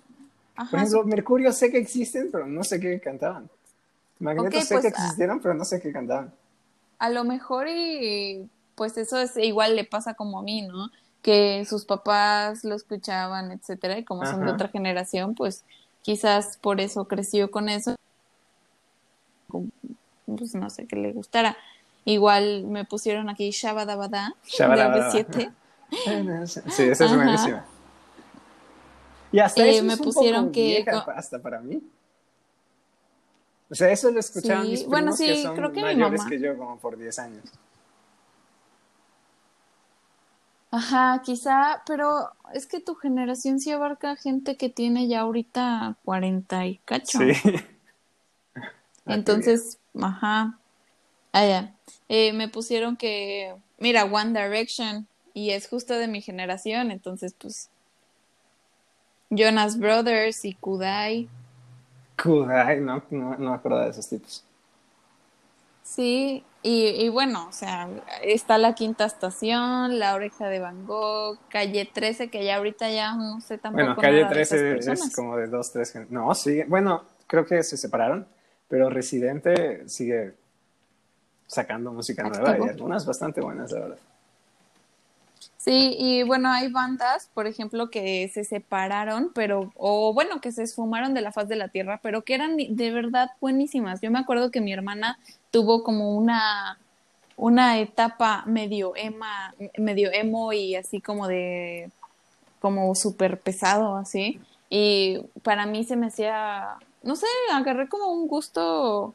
[0.54, 3.48] Por ejemplo, Mercurio sé que existen, pero no sé qué cantaban.
[4.18, 5.04] Magneto sé pues, que ah.
[5.04, 6.34] existieron, pero no sé qué cantaban.
[6.98, 10.90] a lo mejor y pues eso es igual le pasa como a mí, ¿no?
[11.22, 15.64] Que sus papás lo escuchaban, etcétera, y como son de otra generación, pues
[16.02, 17.96] quizás por eso creció con eso.
[20.26, 21.56] Pues no sé qué le gustara.
[22.04, 25.12] Igual me pusieron aquí Shabadabada de Shabadabada.
[25.12, 25.52] B7.
[26.70, 27.64] Sí, esa es buenísima.
[29.32, 31.82] Y hasta Eh, eso me es un pusieron poco que vieja hasta para mí.
[33.70, 35.82] O sea, eso lo escuchaban Sí, mis primos bueno, que sí, son creo que mi
[35.82, 36.30] mayores mamá.
[36.30, 37.44] que yo, como por 10 años.
[40.72, 46.66] Ajá, quizá, pero es que tu generación sí abarca gente que tiene ya ahorita 40
[46.66, 47.18] y cacho.
[47.18, 47.32] Sí.
[49.06, 50.58] Ah, Entonces, ajá.
[51.32, 51.74] Ah, ya.
[52.08, 57.70] Eh, me pusieron que, mira, One Direction, y es justo de mi generación, entonces, pues,
[59.30, 61.28] Jonas Brothers y Kudai.
[62.22, 64.44] Kudai, no, no, no me acuerdo de esos tipos.
[65.90, 67.88] Sí, y, y bueno, o sea,
[68.22, 73.16] está la quinta estación, la oreja de Van Gogh, calle 13, que ya ahorita ya
[73.16, 75.92] no sé tampoco Bueno, Calle nada de esas 13 es como de dos, tres.
[76.08, 76.62] No, sí.
[76.68, 78.28] Bueno, creo que se separaron,
[78.68, 80.34] pero Residente sigue
[81.48, 82.66] sacando música nueva Activo.
[82.66, 83.98] y algunas bastante buenas, la verdad.
[85.60, 90.62] Sí, y bueno, hay bandas, por ejemplo, que se separaron, pero, o bueno, que se
[90.62, 94.00] esfumaron de la faz de la tierra, pero que eran de verdad buenísimas.
[94.00, 95.18] Yo me acuerdo que mi hermana
[95.50, 96.78] tuvo como una,
[97.36, 101.90] una etapa medio ema, medio emo y así como de,
[102.58, 104.40] como súper pesado, así.
[104.70, 109.14] Y para mí se me hacía, no sé, agarré como un gusto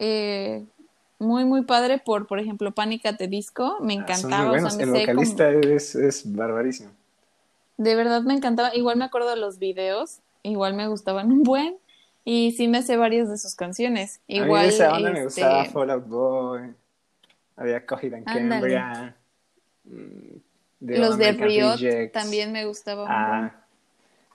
[0.00, 0.64] eh,
[1.18, 3.06] muy, muy padre por, por ejemplo, Panic!
[3.06, 3.78] at the Disco.
[3.80, 6.90] Me Ah, son encantaba, o sea, me El como- vocalista es, es barbarísimo.
[7.76, 8.74] de verdad me encantaba.
[8.74, 11.76] Igual me acuerdo de los videos, igual me gustaban un buen.
[12.26, 14.16] Y sí me sé varias de sus canciones.
[14.16, 16.74] a mí Igual, de esa onda me este, gustaba Fallout Boy,
[17.56, 18.24] había Cogida en.
[18.24, 19.14] Cambria,
[19.84, 20.36] mm,
[20.80, 23.54] los de Riot también me gustaban Ah,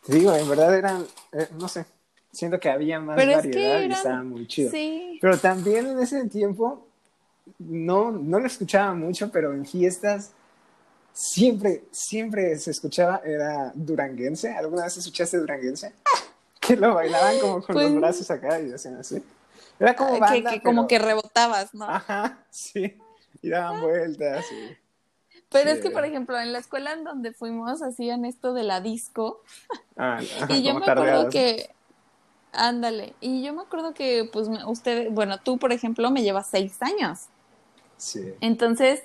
[0.06, 1.86] te digo, en verdad eran, eh, no sé,
[2.32, 4.72] siento que había más Pero es variedad y estaba muy chido.
[4.72, 6.86] Sí, Pero también en ese tiempo,
[7.60, 10.32] no, no lo escuchaba mucho, pero en fiestas
[11.14, 14.52] siempre, siempre se escuchaba, era duranguense.
[14.54, 15.94] ¿Alguna vez escuchaste duranguense?
[16.60, 19.22] Que lo bailaban como con Pues- los brazos acá y hacían así.
[19.80, 21.86] Era como que, banda, que como que rebotabas, ¿no?
[21.90, 22.98] Ajá, sí.
[23.42, 24.46] Y daban vueltas.
[24.52, 24.78] y-
[25.50, 25.78] Pero sí.
[25.78, 29.42] es que, por ejemplo, en la escuela en donde fuimos hacían esto de la disco.
[29.98, 31.70] Ah, ajá, Y yo me acuerdo que,
[32.52, 36.50] ándale, y yo me acuerdo que, pues, me- usted, bueno, tú, por ejemplo, me llevas
[36.50, 37.30] seis años.
[37.98, 38.22] Sí.
[38.42, 39.04] Entonces,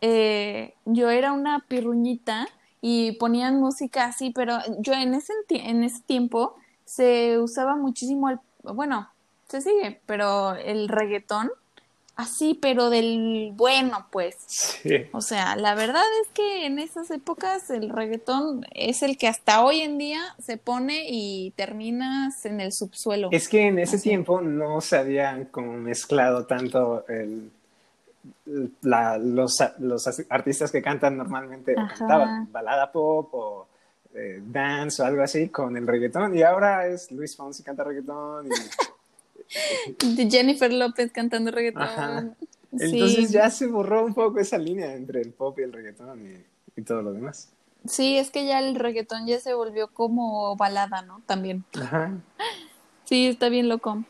[0.00, 2.48] eh, yo era una pirruñita
[2.80, 8.38] y ponían música así, pero yo en ese, en ese tiempo se usaba muchísimo el,
[8.62, 9.08] bueno,
[9.48, 11.50] se sigue, pero el reggaetón,
[12.20, 14.36] así, pero del bueno, pues.
[14.46, 15.06] Sí.
[15.12, 19.64] O sea, la verdad es que en esas épocas el reggaetón es el que hasta
[19.64, 23.28] hoy en día se pone y terminas en el subsuelo.
[23.32, 24.08] Es que en ese Así.
[24.10, 27.50] tiempo no se habían como mezclado tanto el,
[28.82, 33.66] la- los, los artistas que cantan normalmente o cantaban balada pop o
[34.14, 38.46] eh, dance o algo así con el reggaetón y ahora es Luis Fonsi canta reggaetón
[38.48, 38.50] y
[40.30, 41.82] Jennifer López cantando reggaetón.
[41.82, 42.34] Ajá.
[42.78, 42.84] Sí.
[42.84, 46.80] entonces ya se borró un poco esa línea entre el pop y el reggaetón y,
[46.80, 47.50] y todo lo demás.
[47.86, 51.22] Sí, es que ya el reggaetón ya se volvió como balada, ¿no?
[51.26, 51.64] También.
[51.80, 52.12] Ajá.
[53.04, 54.04] Sí, está bien loco.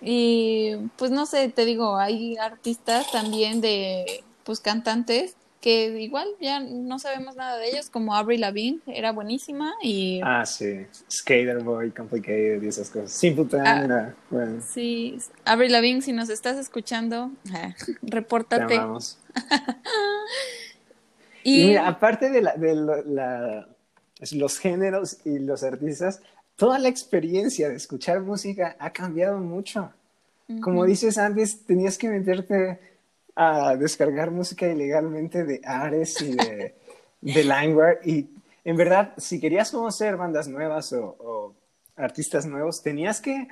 [0.00, 6.60] Y pues no sé, te digo, hay artistas también de, pues cantantes que igual ya
[6.60, 10.86] no sabemos nada de ellos, como Avril Lavigne, era buenísima y Ah, sí.
[11.10, 13.10] Skater Boy, Complicated y esas cosas.
[13.10, 13.82] Simpleton Ah.
[13.84, 18.76] era, bueno, sí, Avril Lavigne, si nos estás escuchando, te repórtate.
[18.76, 19.18] amamos.
[21.42, 23.68] Y, Y mira, aparte de, la, de la-
[24.32, 26.20] los géneros y los artistas,
[26.54, 29.92] toda la experiencia de escuchar música ha cambiado mucho.
[30.60, 32.78] Como dices antes, tenías que meterte
[33.36, 36.74] a descargar música ilegalmente de Ares y de,
[37.20, 38.30] de Langware y
[38.66, 41.54] en verdad, si querías conocer bandas nuevas o,
[41.94, 43.46] artistas nuevos, tenías que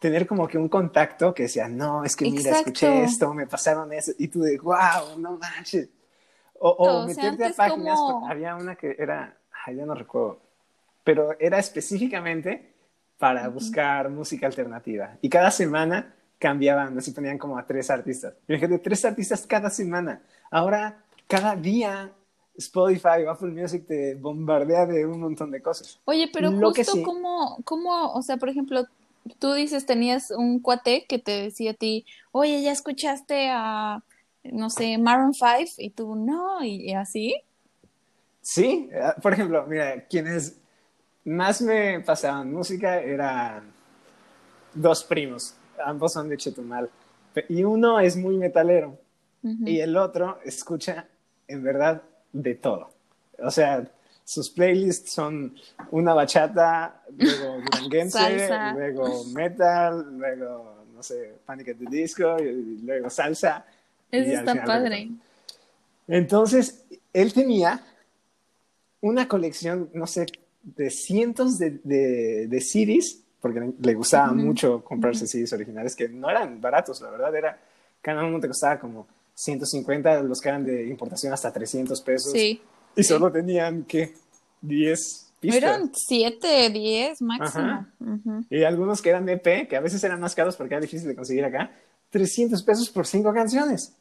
[0.00, 3.92] tener como que un contacto que decía, no, es que mira, escuché esto, me pasaron
[3.92, 5.88] eso, y tú de, wow, no manches.
[6.58, 7.96] O, meterte a páginas,
[8.28, 10.40] había una que era, ay, ya no recuerdo,
[11.04, 12.72] pero era específicamente
[13.18, 15.16] para buscar música alternativa.
[15.20, 18.34] Y cada semana cambiaban, así ponían como a tres artistas.
[18.48, 20.22] Y de tres artistas cada semana.
[20.50, 22.12] Ahora, cada día
[22.56, 25.98] Spotify o Apple Music te bombardea de un montón de cosas.
[26.04, 28.86] Oye, pero justo como, como, o sea, por ejemplo,
[29.38, 34.02] tú dices tenías un cuate que te decía a ti, oye, ya escuchaste a,
[34.44, 37.34] no sé, Maroon 5 y tú no, y, así.
[38.40, 40.56] Sí, eh, por ejemplo, mira, quienes
[41.24, 43.72] más me pasaban música eran
[44.72, 46.90] dos primos, ambos son de Chetumal,
[47.48, 48.98] y uno es muy metalero
[49.42, 51.06] y el otro escucha
[51.46, 52.90] en verdad de todo.
[53.38, 53.88] O sea,
[54.24, 55.54] sus playlists son
[55.92, 63.08] una bachata, luego duranguense, luego metal, luego, no sé, Panic at the Disco, y luego
[63.08, 63.64] salsa.
[64.10, 65.10] Eso está padre.
[66.08, 67.84] Entonces, él tenía
[69.00, 70.26] una colección, no sé,
[70.62, 71.78] de cientos de,
[72.48, 77.34] de, CDs, porque le gustaba mucho comprarse CDs originales, que no eran baratos, la verdad,
[77.34, 77.58] era,
[78.00, 82.32] cada uno te costaba como 150, los que eran de importación hasta 300 pesos.
[82.32, 82.60] Sí.
[82.96, 84.14] Y solo tenían, ¿qué?
[84.62, 85.62] 10 pistas.
[85.62, 87.86] Eran 7, 10 máximo.
[88.50, 91.08] Y algunos que eran de EP, que a veces eran más caros porque era difícil
[91.08, 91.70] de conseguir acá,
[92.10, 93.94] 300 pesos por 5 canciones.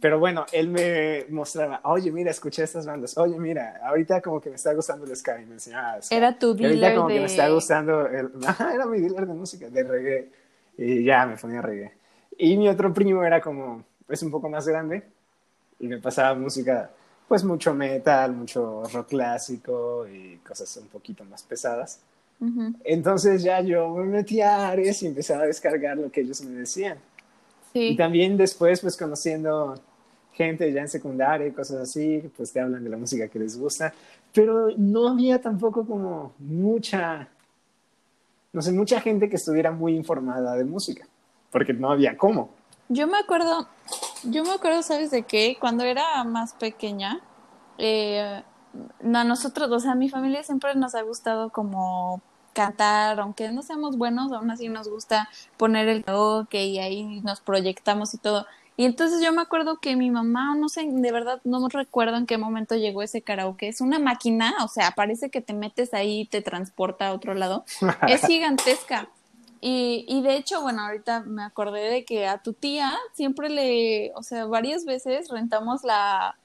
[0.00, 4.50] Pero bueno, él me mostraba, oye, mira, escuché estas bandas, oye, mira, ahorita como que
[4.50, 7.48] me está gustando el Sky, me enseñaba Era tu dealer ahorita como que me está
[7.48, 8.30] gustando, el...
[8.46, 10.30] Ajá, era mi dealer de música, de reggae,
[10.76, 11.92] y ya me ponía reggae.
[12.36, 15.02] Y mi otro primo era como, es un poco más grande
[15.80, 16.90] y me pasaba música,
[17.26, 22.00] pues mucho metal, mucho rock clásico y cosas un poquito más pesadas.
[22.84, 26.60] Entonces ya yo me metí a Ares y empezaba a descargar lo que ellos me
[26.60, 26.98] decían.
[27.74, 29.74] Y también después, pues conociendo
[30.32, 33.58] gente ya en secundaria y cosas así, pues te hablan de la música que les
[33.58, 33.92] gusta,
[34.32, 37.28] pero no había tampoco como mucha,
[38.52, 41.06] no sé, mucha gente que estuviera muy informada de música,
[41.50, 42.50] porque no había cómo.
[42.88, 43.68] Yo me acuerdo,
[44.22, 45.56] yo me acuerdo, ¿sabes de qué?
[45.60, 47.20] Cuando era más pequeña,
[47.76, 48.42] eh,
[49.02, 52.22] a nosotros, o sea, a mi familia siempre nos ha gustado como
[52.58, 57.40] cantar, aunque no seamos buenos, aún así nos gusta poner el karaoke y ahí nos
[57.40, 58.46] proyectamos y todo.
[58.76, 62.26] Y entonces yo me acuerdo que mi mamá, no sé, de verdad no recuerdo en
[62.26, 63.68] qué momento llegó ese karaoke.
[63.68, 67.34] Es una máquina, o sea, parece que te metes ahí y te transporta a otro
[67.34, 67.64] lado.
[68.08, 69.08] es gigantesca.
[69.60, 74.12] Y, y de hecho, bueno, ahorita me acordé de que a tu tía siempre le,
[74.14, 76.37] o sea, varias veces rentamos la,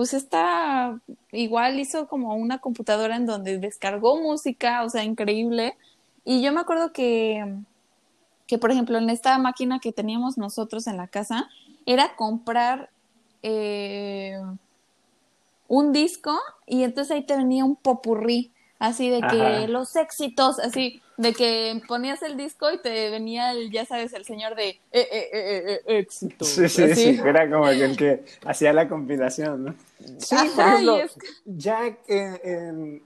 [0.00, 0.98] pues esta,
[1.30, 5.76] igual hizo como una computadora en donde descargó música, o sea, increíble.
[6.24, 7.58] Y yo me acuerdo que,
[8.46, 11.50] que por ejemplo, en esta máquina que teníamos nosotros en la casa,
[11.84, 12.88] era comprar
[13.42, 14.40] eh,
[15.68, 16.34] un disco
[16.66, 21.80] y entonces ahí te venía un popurrí, así de que los éxitos, así de que
[21.86, 25.80] ponías el disco y te venía el, ya sabes, el señor de eh, eh, eh,
[25.86, 26.44] éxito.
[26.46, 29.74] Sí, sí, sí, era como el que hacía la compilación, ¿no?
[30.18, 30.98] Sí, por ejemplo,
[31.44, 33.02] ya en,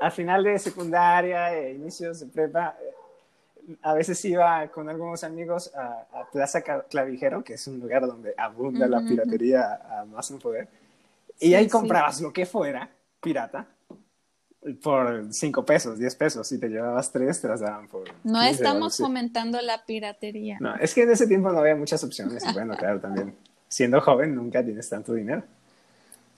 [0.00, 2.74] a final de secundaria, e inicios de prepa,
[3.82, 8.86] a veces iba con algunos amigos a, Plaza Clavijero, que es un lugar donde abunda
[8.86, 10.68] la piratería a más no poder,
[11.38, 12.88] y ahí comprabas lo que fuera,
[13.20, 13.66] pirata,
[14.82, 16.46] por 5 pesos, 10 pesos.
[16.46, 18.04] Si te llevabas 3, te las daban por.
[18.24, 20.58] No estamos fomentando la piratería.
[20.60, 22.44] No, es que en ese tiempo no había muchas opciones.
[22.46, 23.34] Y bueno, claro, también
[23.68, 25.42] siendo joven nunca tienes tanto dinero.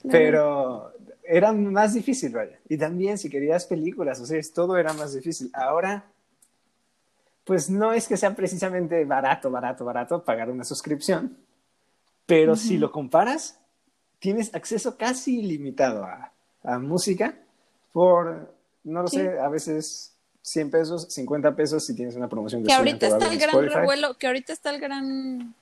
[0.09, 2.57] Pero era más difícil, vaya.
[2.69, 5.49] Y también si querías películas, o sea, todo era más difícil.
[5.53, 6.05] Ahora,
[7.43, 11.37] pues no es que sea precisamente barato, barato, barato pagar una suscripción.
[12.25, 13.59] Pero si lo comparas,
[14.19, 16.31] tienes acceso casi ilimitado a,
[16.63, 17.42] a música
[17.93, 22.67] por, no lo sé, a veces 100 pesos, 50 pesos si tienes una promoción de
[22.67, 25.55] Que ahorita está el gran revuelo, que ahorita está el gran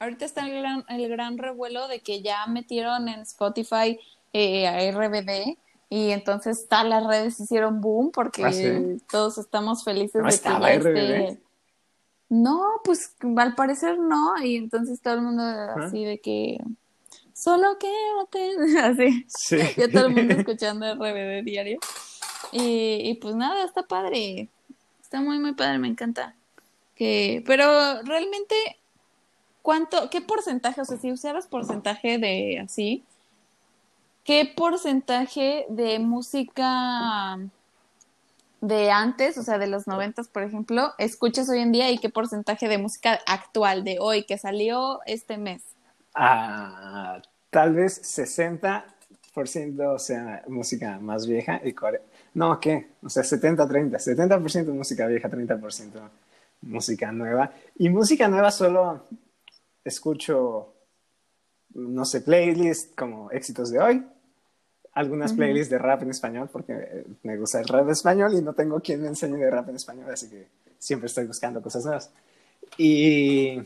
[0.00, 4.00] ahorita está el gran, el gran revuelo de que ya metieron en Spotify
[4.32, 5.56] eh, a RBD
[5.88, 11.38] y entonces todas las redes hicieron boom porque ¿Ah, todos estamos felices de que RBD?
[12.30, 16.58] No, pues al parecer no y entonces todo el mundo así de que
[17.34, 19.26] solo quédate, así.
[19.28, 19.58] Sí.
[19.76, 21.78] Ya todo el mundo escuchando RBD diario.
[22.52, 24.48] Y, y, pues nada, está padre.
[25.02, 26.34] Está muy, muy padre, me encanta.
[26.94, 28.54] Que, pero realmente,
[29.60, 33.02] ¿cuánto, qué porcentaje, o sea, si usaras porcentaje de así,
[34.22, 37.38] ¿qué porcentaje de música
[38.60, 42.08] de antes, o sea, de los noventas, por ejemplo, escuchas hoy en día y qué
[42.08, 45.73] porcentaje de música actual de hoy que salió este mes?
[46.14, 52.04] Ah, tal vez 60% sea música más vieja y 40...
[52.34, 52.88] No, ¿qué?
[53.02, 53.92] O sea, 70-30.
[53.92, 56.10] 70%, música vieja, 30%
[56.64, 57.52] música nueva.
[57.76, 59.06] Y música nueva solo
[59.84, 60.74] escucho,
[61.74, 64.06] no sé, playlists como éxitos de hoy,
[64.92, 68.52] algunas playlists de rap en español porque me gusta el rap en español y no
[68.52, 70.46] tengo quien me enseñe de rap en español, así que
[70.78, 72.10] siempre estoy buscando cosas nuevas.
[72.78, 73.60] Y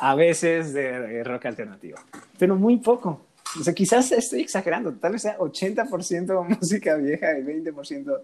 [0.00, 1.98] a veces de, rock alternativo,
[2.38, 3.20] pero muy poco.
[3.58, 8.20] O sea, quizás estoy exagerando, tal vez sea 80% música vieja y 20%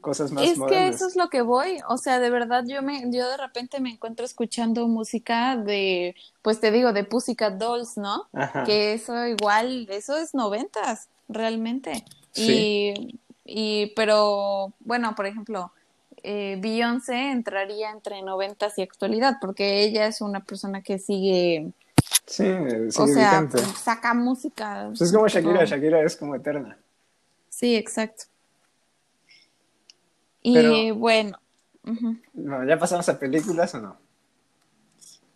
[0.00, 1.78] cosas más es que eso es lo que voy.
[1.88, 6.60] O sea de verdad yo me yo de repente me encuentro escuchando música de pues
[6.60, 8.28] te digo de Pussycat Dolls no
[8.64, 12.04] que eso igual eso es noventas realmente.
[12.36, 15.72] Y y pero bueno por ejemplo
[16.22, 21.72] eh, Beyoncé entraría entre noventas y actualidad porque ella es una persona que sigue
[22.26, 23.48] sí, sigue o sea
[23.82, 26.78] saca música pues es como Shakira Shakira es como eterna
[27.48, 28.24] sí exacto
[30.42, 31.38] y bueno.
[32.66, 33.96] ¿Ya pasamos a películas o no?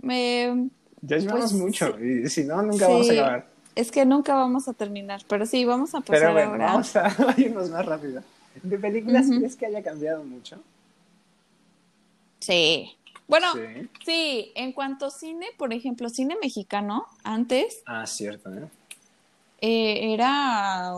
[0.01, 0.68] Me,
[1.01, 3.47] ya llevamos pues, mucho y si no, nunca vamos a acabar.
[3.74, 6.66] Es que nunca vamos a terminar, pero sí, vamos a pasar pero bueno, ahora.
[6.66, 8.22] Vamos a irnos más rápido.
[8.62, 10.59] ¿De películas crees que haya cambiado mucho?
[12.43, 12.99] Sí.
[13.28, 13.47] Bueno,
[14.05, 14.53] sí.
[14.57, 17.82] en cuanto a cine, por ejemplo, cine mexicano, antes.
[17.86, 18.68] Ah, cierto, ¿eh?
[19.61, 20.93] eh era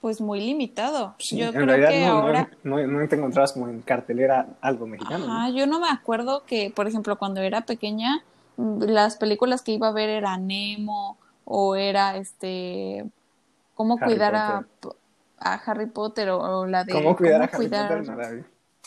[0.00, 1.14] pues muy limitado.
[1.18, 2.50] Sí, yo en creo realidad que no, ahora...
[2.64, 5.24] no, no, te encontrabas como en cartelera algo mexicano.
[5.24, 8.24] Ajá, yo no me acuerdo que, por ejemplo, cuando era pequeña,
[8.56, 13.06] mm, las películas que iba a ver era Nemo o era este
[13.74, 14.66] cómo cuidar a,
[15.38, 18.44] a, Harry Potter o, la de cómo cuidar a Harry Potter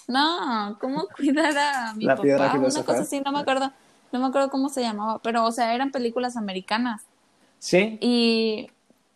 [0.08, 2.22] no, cómo cuidar a mi papá,
[2.58, 3.72] una cosa así, no me acuerdo,
[4.12, 7.04] no me acuerdo cómo se llamaba, pero o sea, eran películas americanas.
[7.60, 7.98] Sí.
[8.02, 8.68] Y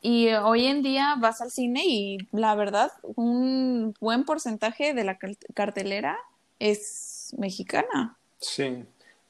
[0.02, 5.18] y hoy en día vas al cine y la verdad, un buen porcentaje de la
[5.54, 6.18] cartelera
[6.60, 8.18] es mexicana.
[8.40, 8.86] Sí.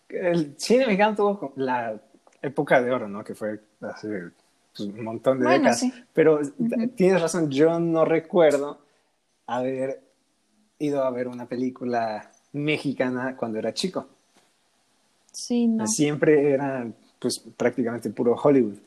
[0.10, 1.99] El cine mexicano tuvo la
[2.41, 3.24] época de oro, ¿no?
[3.24, 4.30] Que fue hace
[4.76, 5.84] pues, un montón de décadas.
[6.14, 6.41] Pero
[6.95, 8.80] tienes razón, yo no recuerdo
[9.47, 10.03] haber
[10.80, 14.07] ido a ver una película mexicana cuando era chico.
[15.32, 15.88] Sí, no.
[15.88, 16.88] Siempre era
[17.19, 18.78] pues prácticamente puro Hollywood.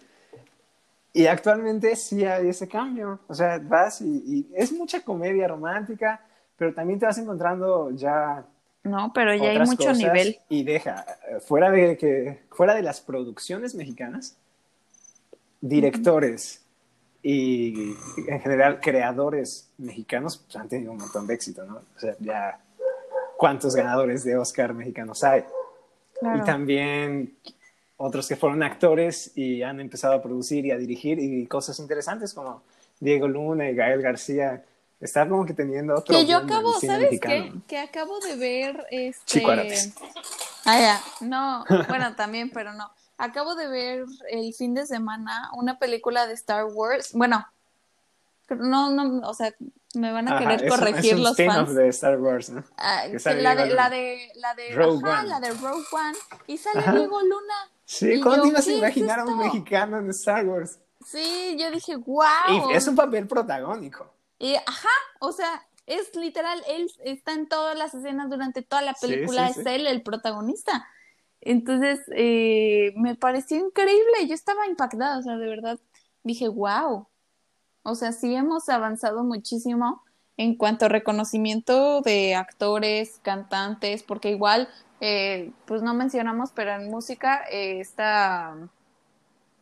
[1.12, 3.20] Y actualmente sí hay ese cambio.
[3.26, 6.20] O sea, vas y, es mucha comedia romántica,
[6.56, 8.44] pero también te vas encontrando ya.
[8.84, 10.38] No, pero ya hay mucho nivel.
[10.48, 11.04] Y deja,
[11.46, 14.36] fuera de que, fuera de las producciones mexicanas,
[15.60, 16.59] directores
[17.22, 17.94] y
[18.28, 21.82] en general creadores mexicanos pues, han tenido un montón de éxito, ¿no?
[21.96, 22.58] O sea, ya
[23.36, 25.44] cuántos ganadores de Oscar mexicanos hay.
[26.22, 27.36] Y también
[27.96, 32.34] otros que fueron actores y han empezado a producir y a dirigir y cosas interesantes
[32.34, 32.62] como
[32.98, 34.64] Diego Luna y Gael García.
[35.00, 36.14] Está como que teniendo otro.
[36.14, 37.52] Que yo acabo, ¿sabes qué?
[37.66, 39.22] Que acabo de ver este.
[39.24, 39.50] Chico
[40.66, 41.00] Ah, ya.
[41.20, 42.90] No, bueno, también, pero no.
[43.20, 47.12] Acabo de ver el fin de semana una película de Star Wars.
[47.12, 47.46] Bueno,
[48.48, 49.54] no, no, o sea,
[49.94, 51.74] me van a querer corregir los fans.
[51.74, 52.64] de Star Wars, ¿no?
[52.78, 55.28] Ah, la, de, la de, la de, Rogue One.
[55.28, 56.18] la de Rogue One.
[56.46, 57.54] Y sale Diego Luna.
[57.84, 60.78] Sí, ¿cómo te ibas a imaginar a un mexicano en Star Wars?
[61.04, 62.70] Sí, yo dije, wow.
[62.70, 64.10] Y es un papel protagónico.
[64.38, 68.94] Y, ajá, o sea, es literal, él está en todas las escenas durante toda la
[68.94, 70.86] película, es él el protagonista.
[71.40, 75.78] Entonces, eh, me pareció increíble, yo estaba impactada, o sea, de verdad,
[76.22, 77.06] dije, wow.
[77.82, 80.02] O sea, sí hemos avanzado muchísimo
[80.36, 84.68] en cuanto a reconocimiento de actores, cantantes, porque igual,
[85.00, 88.56] eh, pues no mencionamos, pero en música eh, está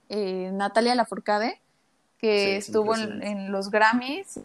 [0.09, 1.61] Natalia Lafourcade,
[2.19, 4.41] que estuvo en, los Grammys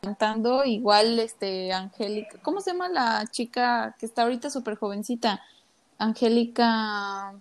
[0.00, 5.42] cantando, igual este Angélica, ¿cómo se llama la chica que está ahorita súper jovencita?
[5.98, 7.34] Angélica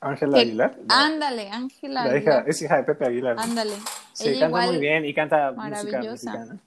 [0.00, 0.78] Ángela Aguilar.
[0.88, 2.48] Ándale, Ángela Aguilar.
[2.48, 3.36] es hija de Pepe Aguilar.
[3.38, 3.74] Ándale.
[4.12, 6.58] Sí, canta muy bien y canta música mexicana.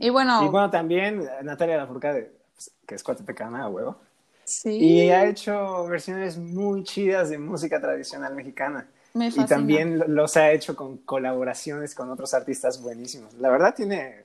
[0.00, 0.44] Y bueno.
[0.44, 3.96] Y bueno, también Natalia Lafourcade, pues, que es cuatepecana a huevo.
[4.44, 4.70] Sí.
[4.70, 8.86] Y ha hecho versiones muy chidas de música tradicional mexicana.
[9.14, 9.28] Me.
[9.28, 13.34] Y también los ha hecho con colaboraciones con otros artistas buenísimos.
[13.34, 14.24] La verdad tiene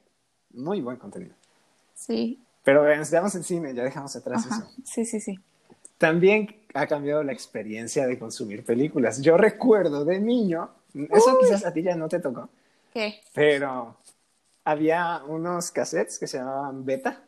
[0.52, 1.36] muy buen contenido.
[1.94, 2.40] Sí.
[2.68, 4.70] Pero nos quedamos en cine, ya dejamos atrás eso.
[4.84, 5.40] Sí, sí, sí.
[5.98, 9.22] También ha cambiado la experiencia de consumir películas.
[9.22, 12.50] Yo recuerdo de niño Eso quizás a ti ya no te tocó.
[12.92, 13.22] ¿Qué?
[13.34, 13.96] Pero
[14.66, 17.22] había unos cassettes que se llamaban Beta.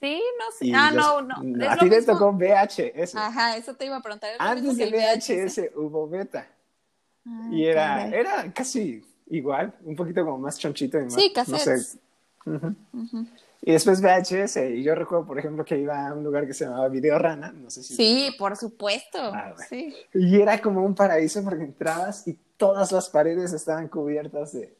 [0.00, 0.72] Sí, no sé.
[0.74, 1.68] Ah, no, no.
[1.68, 3.16] A ti te tocó VHS.
[3.16, 4.30] Ajá, eso te iba a preguntar.
[4.38, 6.48] Antes de VHS, hubo Beta.
[7.26, 11.12] Ah, y era, era casi igual, un poquito como más chonchito y más.
[11.12, 11.98] Sí, cassettes.
[12.46, 13.26] No sé.
[13.62, 16.64] Y después VHS, y yo recuerdo, por ejemplo, que iba a un lugar que se
[16.64, 17.94] llamaba Video Rana, no sé si...
[17.94, 19.94] Sí, por supuesto, ah, sí.
[20.14, 24.74] Y era como un paraíso porque entrabas y todas las paredes estaban cubiertas de,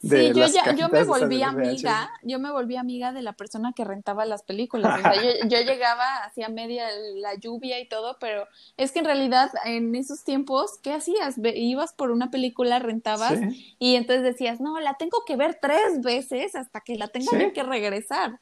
[0.00, 3.84] sí, yo, ya, yo me volví amiga, yo me volví amiga de la persona que
[3.84, 4.98] rentaba las películas.
[4.98, 6.86] O sea, yo, yo, llegaba hacia media
[7.16, 8.46] la lluvia y todo, pero
[8.76, 11.36] es que en realidad en esos tiempos, ¿qué hacías?
[11.38, 13.38] Ibas por una película, rentabas
[13.78, 17.62] y entonces decías, no, la tengo que ver tres veces hasta que la tenga que
[17.62, 18.40] regresar.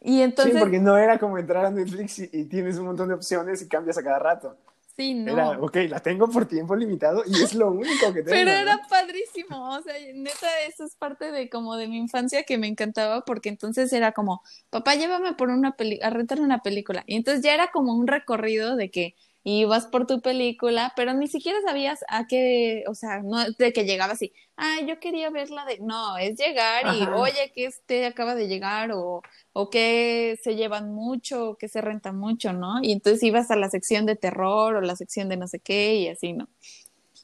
[0.00, 0.54] Y entonces...
[0.54, 3.68] Sí, porque no era como entrar a Netflix y tienes un montón de opciones y
[3.68, 4.56] cambias a cada rato.
[4.96, 5.32] Sí, no.
[5.32, 8.30] Era, ok, la tengo por tiempo limitado y es lo único que tengo.
[8.30, 12.58] Pero era padrísimo, o sea, neta, eso es parte de como de mi infancia que
[12.58, 17.04] me encantaba porque entonces era como, papá, llévame por una peli a rentar una película.
[17.06, 19.14] Y entonces ya era como un recorrido de que
[19.44, 23.84] ibas por tu película, pero ni siquiera sabías a qué, o sea, no de que
[23.84, 28.06] llegaba así, ah, yo quería ver la de, no, es llegar y, oye, que este
[28.06, 29.22] acaba de llegar o,
[29.52, 32.82] o que se llevan mucho o que se renta mucho, ¿no?
[32.82, 35.94] Y entonces ibas a la sección de terror o la sección de no sé qué
[35.94, 36.48] y así, ¿no?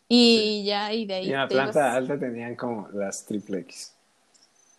[0.09, 1.27] Y ya, y de ahí.
[1.27, 3.93] Y en la planta alta tenían como las triple X.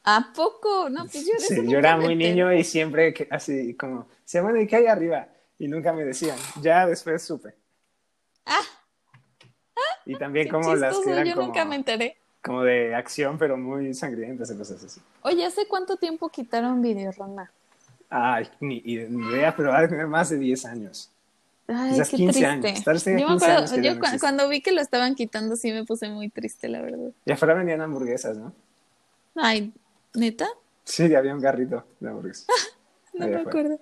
[0.04, 0.90] ¿A poco?
[0.90, 4.66] No, pues yo Sí, yo era muy niño y siempre así como, se bueno, ¿y
[4.66, 5.28] qué hay arriba?
[5.60, 6.38] Y nunca me decían.
[6.62, 7.54] Ya después supe.
[8.46, 8.62] Ah.
[10.06, 12.18] y también como las que eran yo nunca me enteré.
[12.42, 15.02] Como de acción, pero muy sangrientas y cosas así.
[15.22, 17.52] Oye, ¿hace cuánto tiempo quitaron Videorama?
[18.10, 21.12] Ay, ni idea, pero va a tener más de 10 años.
[21.68, 23.20] Ay, qué 15 triste.
[23.20, 26.70] Yo, me acuerdo, yo cuando vi que lo estaban quitando sí me puse muy triste,
[26.70, 27.12] la verdad.
[27.26, 28.54] Y afuera vendían hamburguesas, ¿no?
[29.36, 29.74] Ay,
[30.14, 30.48] ¿neta?
[30.86, 32.48] Sí, había un garrito de hamburguesas.
[33.14, 33.78] no me acuerdo.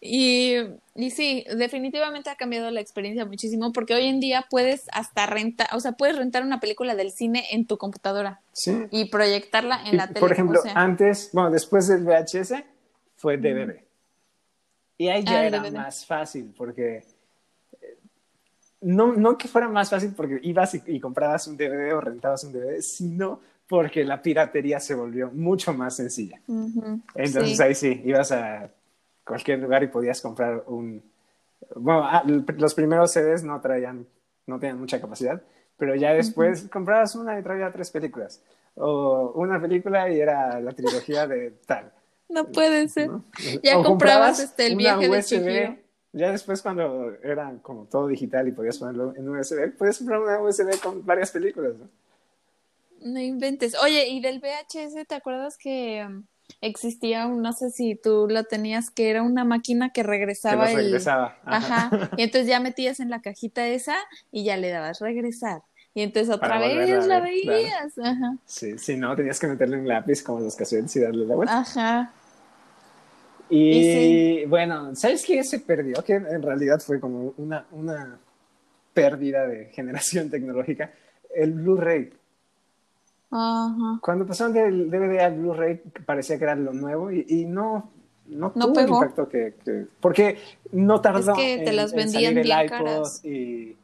[0.00, 0.54] Y,
[0.94, 5.68] y sí, definitivamente ha cambiado la experiencia muchísimo porque hoy en día puedes hasta rentar,
[5.72, 8.86] o sea, puedes rentar una película del cine en tu computadora sí.
[8.92, 10.20] y proyectarla en la tele.
[10.20, 12.62] Por ejemplo, antes, bueno, después del VHS
[13.16, 13.82] fue DVD.
[14.98, 17.04] Y ahí ya ah, era más fácil porque
[17.80, 17.98] eh,
[18.82, 22.52] no, no que fuera más fácil porque ibas y, comprabas un DVD o rentabas un
[22.52, 26.40] DVD, sino porque la piratería se volvió mucho más sencilla.
[27.14, 28.70] Entonces ahí sí, ibas a
[29.28, 31.02] cualquier lugar y podías comprar un...
[31.76, 34.06] Bueno, ah, los primeros CDs no traían,
[34.46, 35.42] no tenían mucha capacidad,
[35.76, 38.42] pero ya después comprabas una y traía tres películas.
[38.74, 41.92] O una película y era la trilogía de tal.
[42.28, 43.10] No puede ser.
[43.62, 45.78] Ya comprabas, este, el viaje de
[46.12, 50.40] Ya después cuando era como todo digital y podías ponerlo en USB, puedes comprar una
[50.40, 51.88] USB con varias películas, ¿no?
[53.00, 53.76] No inventes.
[53.82, 56.24] Oye, ¿y del VHS te acuerdas que um,
[56.60, 60.66] existía un, no sé si tú lo tenías, que era una máquina que regresaba.
[60.68, 61.38] Que regresaba.
[61.44, 62.10] Ajá.
[62.16, 63.96] Y entonces ya metías en la cajita esa
[64.30, 65.62] y ya le dabas regresar.
[65.94, 67.98] Y entonces otra vez la veías.
[67.98, 68.36] Ajá.
[68.44, 71.58] Sí, sí, no, tenías que meterle un lápiz como los cassettes y darle la vuelta.
[71.58, 72.12] Ajá.
[73.50, 76.04] Y, bueno, ¿sabes qué se perdió?
[76.04, 78.18] Que en realidad fue como una, una
[78.92, 80.92] pérdida de generación tecnológica.
[81.34, 82.10] El Blu-ray.
[83.30, 87.90] Cuando pasaron del DVD al Blu-ray parecía que era lo nuevo y, no,
[88.26, 89.54] no, tuvo el impacto que,
[90.00, 90.38] Porque
[90.72, 93.76] no tardó que te las vendían en, salir el iPod y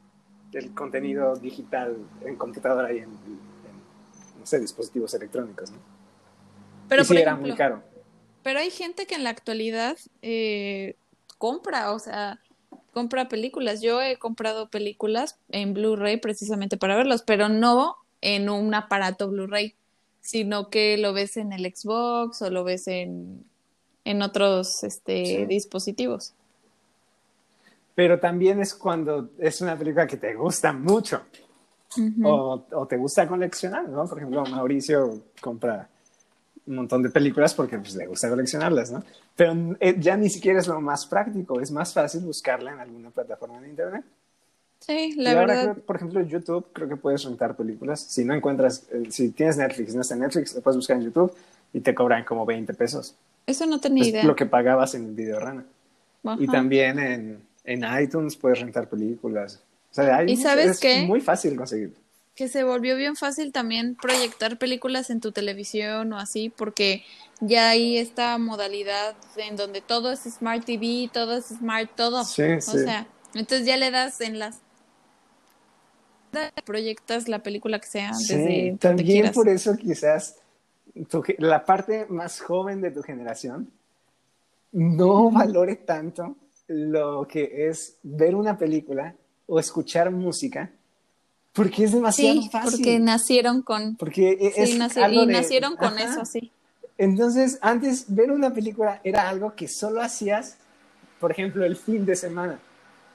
[0.52, 5.78] el contenido digital en computadora y en, no sé, dispositivos electrónicos, ¿no?
[6.88, 7.82] Pero y sí, era muy caro.
[8.42, 10.96] Pero hay gente que en la actualidad eh,
[11.38, 12.40] compra, o sea,
[12.92, 13.82] compra películas.
[13.82, 19.74] Yo he comprado películas en Blu-ray precisamente para verlos, pero no en un aparato Blu-ray,
[20.20, 23.44] sino que lo ves en el Xbox o lo ves en,
[24.04, 26.32] en otros este, dispositivos.
[27.94, 31.22] Pero también es cuando es una película que te gusta mucho
[32.24, 34.06] o, o, te gusta coleccionar, ¿no?
[34.06, 35.88] Por ejemplo, Mauricio compra
[36.66, 39.04] un montón de películas porque pues, le gusta coleccionarlas, ¿no?
[39.36, 43.10] Pero eh, ya ni siquiera es lo más práctico, es más fácil buscarla en alguna
[43.10, 44.04] plataforma de Internet.
[44.86, 45.76] Sí, la verdad.
[45.78, 48.00] por ejemplo, en YouTube creo que puedes rentar películas.
[48.00, 51.04] Si no encuentras, eh, si tienes Netflix, no está en Netflix, lo puedes buscar en
[51.04, 51.34] YouTube
[51.72, 53.14] y te cobran como 20 pesos.
[53.46, 54.24] Eso no tenía idea.
[54.24, 55.64] Lo que pagabas en el video rana.
[56.38, 59.60] Y también en, en, iTunes puedes rentar películas.
[59.90, 61.94] O sea, ¿Y sabes es muy fácil conseguir.
[62.34, 67.04] Que se volvió bien fácil también proyectar películas en tu televisión o así, porque
[67.40, 72.24] ya hay esta modalidad en donde todo es Smart TV, todo es Smart, todo.
[72.24, 74.63] Sí, o sea, entonces ya le das en las
[76.64, 80.36] proyectas la película que sea Sí, desde también por eso quizás
[81.08, 83.70] tu la parte más joven de tu generación
[84.72, 89.14] no valore tanto lo que es ver una película
[89.46, 90.70] o escuchar música
[91.52, 92.70] porque es demasiado Sí, fácil.
[92.78, 96.04] porque nacieron con Porque e- es sí, naci- algo y de- nacieron con Ajá.
[96.12, 96.50] eso, sí.
[96.98, 100.56] Entonces, antes ver una película era algo que solo hacías,
[101.20, 102.58] por ejemplo, el fin de semana.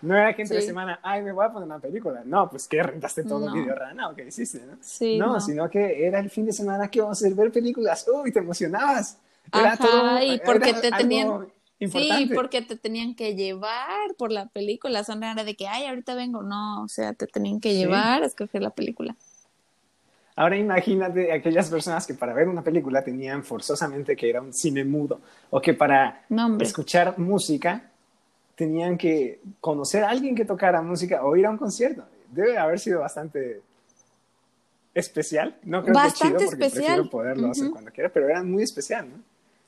[0.01, 0.67] No era que entre Sí.
[0.67, 2.21] semana, ay, me voy a poner una película.
[2.25, 3.53] No, pues que rentaste todo No.
[3.55, 4.77] el video rana o qué hiciste, ¿no?
[4.81, 5.39] Sí, no, no.
[5.41, 8.05] sino que era el fin de semana que vamos a ver películas.
[8.13, 9.17] Uy, te emocionabas.
[9.53, 11.47] Era Ajá, todo, y porque te tenían-
[11.79, 12.25] importante.
[12.27, 15.03] Sí, porque te tenían que llevar por la película.
[15.03, 16.43] Son era de que, ay, ahorita vengo.
[16.43, 17.77] No, o sea, te tenían que Sí.
[17.79, 19.15] llevar a escoger la película.
[20.35, 24.85] Ahora imagínate aquellas personas que para ver una película tenían forzosamente que era un cine
[24.85, 25.19] mudo
[25.49, 27.88] o que para No, escuchar música
[28.59, 32.03] tenían que conocer a alguien que tocara música o ir a un concierto.
[32.29, 33.61] Debe haber sido bastante
[34.93, 35.55] especial.
[35.63, 36.95] No creo Bastante que chido porque especial.
[36.95, 39.15] prefiero poderlo hacer cuando quiera, pero era muy especial, ¿no?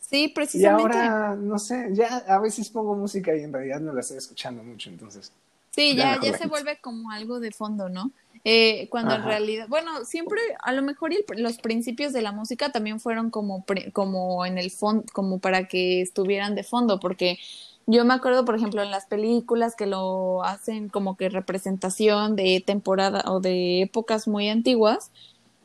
[0.02, 0.98] Sí, Y precisamente.
[0.98, 4.62] ahora, no sé, ya a veces pongo música y en realidad no la estoy escuchando
[4.62, 5.32] mucho, entonces.
[5.70, 8.12] Sí, Ya ya, se vuelve como algo de fondo, ¿no?
[8.44, 12.34] Eh, cuando en realidad, bueno, siempre, a lo mejor y el- los principios de la
[12.34, 17.00] música también fueron como, pre- como en el fondo, como para que estuvieran de fondo,
[17.00, 17.38] porque
[17.88, 22.64] yo me acuerdo, por ejemplo, en las películas que lo hacen como que representación de
[22.66, 25.12] temporada o de épocas muy antiguas,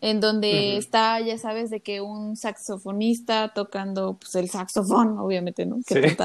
[0.00, 5.76] en donde está, ya sabes, de que un saxofonista tocando pues el saxofón, obviamente, ¿no?
[5.86, 6.16] Que Sí.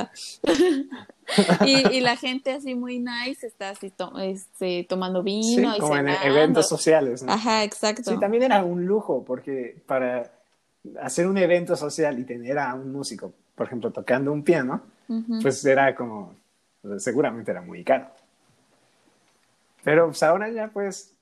[1.66, 5.80] y, y la gente así muy nice está así to- este, tomando Sí, vino y
[5.80, 7.32] como en eventos sociales, ¿no?
[7.32, 8.12] Ajá, exacto.
[8.12, 10.32] Sí, también era un lujo, porque para
[11.02, 14.82] hacer un evento social y tener a un músico, por ejemplo, tocando un piano,
[15.42, 16.36] Pues era como,
[17.00, 18.08] seguramente era muy caro.
[19.84, 21.14] Pero pues ahora ya pues,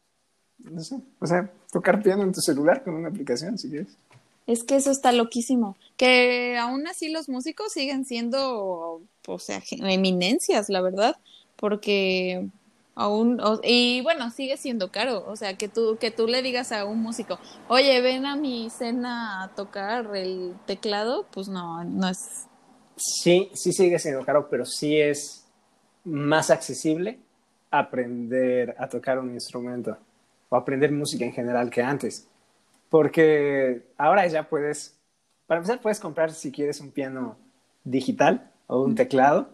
[0.60, 3.96] no sé, o sea, tocar piano en tu celular con una aplicación, si quieres.
[4.48, 5.78] Es que eso está loquísimo.
[5.96, 11.16] Que aún así los músicos siguen siendo, o sea, eminencias, la verdad,
[11.56, 12.48] porque
[12.96, 15.24] aún, o- y bueno, sigue siendo caro.
[15.28, 18.70] O sea, que tú, que tú le digas a un músico, oye, ven a mi
[18.72, 22.48] cena a tocar el teclado, pues no, no es.
[23.00, 25.46] Sí, sí sigue siendo caro, pero sí es
[26.04, 27.20] más accesible
[27.72, 29.98] aprender a tocar un instrumento
[30.50, 32.28] o aprender música en general que antes.
[32.90, 35.00] Porque ahora ya puedes,
[35.48, 37.38] para empezar, puedes comprar si quieres un piano
[37.84, 39.50] digital o un teclado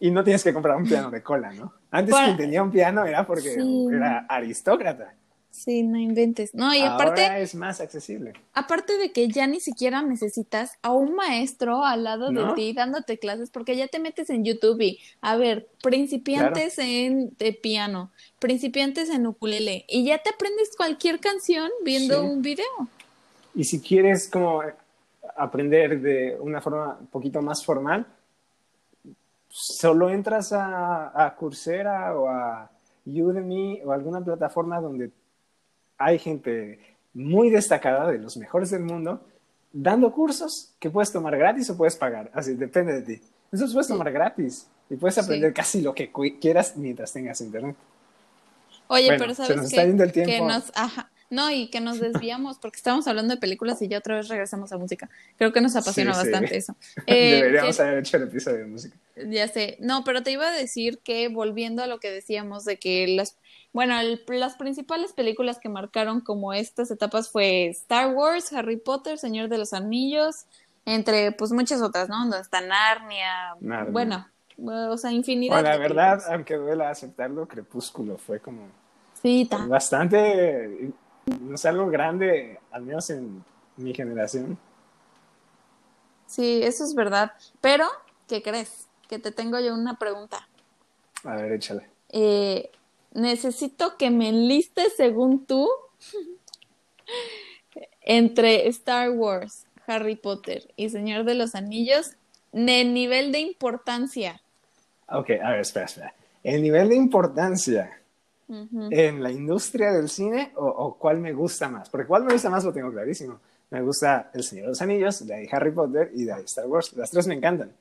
[0.00, 1.74] y no tienes que comprar un piano de cola, ¿no?
[1.90, 3.86] Antes Para- quien tenía un piano era porque Sí.
[3.92, 5.14] era aristócrata.
[5.52, 6.54] Sí, no inventes.
[6.54, 8.32] No, y aparte, Ahora es más accesible.
[8.54, 13.18] aparte de que ya ni siquiera necesitas a un maestro al lado de ti dándote
[13.18, 19.10] clases, porque ya te metes en YouTube y, a ver, principiantes en de piano, principiantes
[19.10, 22.26] en ukulele, y ya te aprendes cualquier canción viendo Sí.
[22.26, 22.88] un video.
[23.54, 24.62] Y si quieres como
[25.36, 28.06] aprender de una forma un poquito más formal,
[29.50, 32.70] solo entras a, a Coursera o a
[33.04, 35.10] Udemy o alguna plataforma donde
[36.04, 36.78] hay gente
[37.14, 39.26] muy destacada de los mejores del mundo
[39.72, 42.30] dando cursos que puedes tomar gratis o puedes pagar.
[42.34, 43.22] Así depende de ti.
[43.52, 45.54] Entonces puedes tomar gratis y puedes aprender Sí.
[45.54, 47.76] casi lo que quieras mientras tengas internet.
[48.88, 49.76] Oye, Bueno, pero se sabes nos qué?
[49.76, 50.48] está yendo el que tiempo.
[50.48, 54.16] nos, ajá, no, y que nos desviamos porque estamos hablando de películas y ya otra
[54.16, 55.08] vez regresamos a música.
[55.38, 56.30] Creo que nos apasiona Sí, sí.
[56.30, 56.76] bastante eso.
[57.06, 58.96] Eh, Deberíamos que- haber hecho el episodio de música.
[59.28, 62.78] Ya sé, no, pero te iba a decir que volviendo a lo que decíamos de
[62.78, 63.36] que las,
[63.72, 69.18] bueno, el- las principales películas que marcaron como estas etapas fue Star Wars, Harry Potter,
[69.18, 70.44] Señor de los Anillos,
[70.84, 72.18] entre pues muchas otras, ¿no?
[72.18, 73.92] Donde está Narnia, Narnia.
[73.92, 75.54] bueno, o sea, infinidad.
[75.54, 76.34] Bueno, la de verdad, películas.
[76.34, 78.66] aunque duela aceptarlo, Crepúsculo fue como
[79.22, 80.90] Sí, ta- bastante,
[81.40, 83.44] no sé, algo grande, al menos en
[83.76, 84.58] mi generación.
[86.26, 87.32] sí, eso es verdad.
[87.60, 87.86] Pero,
[88.28, 88.88] ¿qué crees?
[89.08, 90.48] Que te tengo yo una pregunta.
[91.24, 91.88] A ver, échale.
[92.08, 92.70] Eh,
[93.12, 95.68] necesito que me enlistes según tú
[98.02, 102.12] entre Star Wars, Harry Potter y Señor de los Anillos,
[102.52, 104.40] de nivel de importancia.
[105.08, 106.14] Ok, a ver, espera, espera.
[106.42, 108.00] El nivel de importancia
[108.48, 108.88] Ujú.
[108.90, 111.88] en la industria del cine o, o cuál me gusta más.
[111.88, 113.40] Porque cuál me gusta más lo tengo clarísimo.
[113.70, 116.66] Me gusta El Señor de los Anillos, de ahí Harry Potter y de ahí Star
[116.66, 116.92] Wars.
[116.94, 117.72] Las tres me encantan.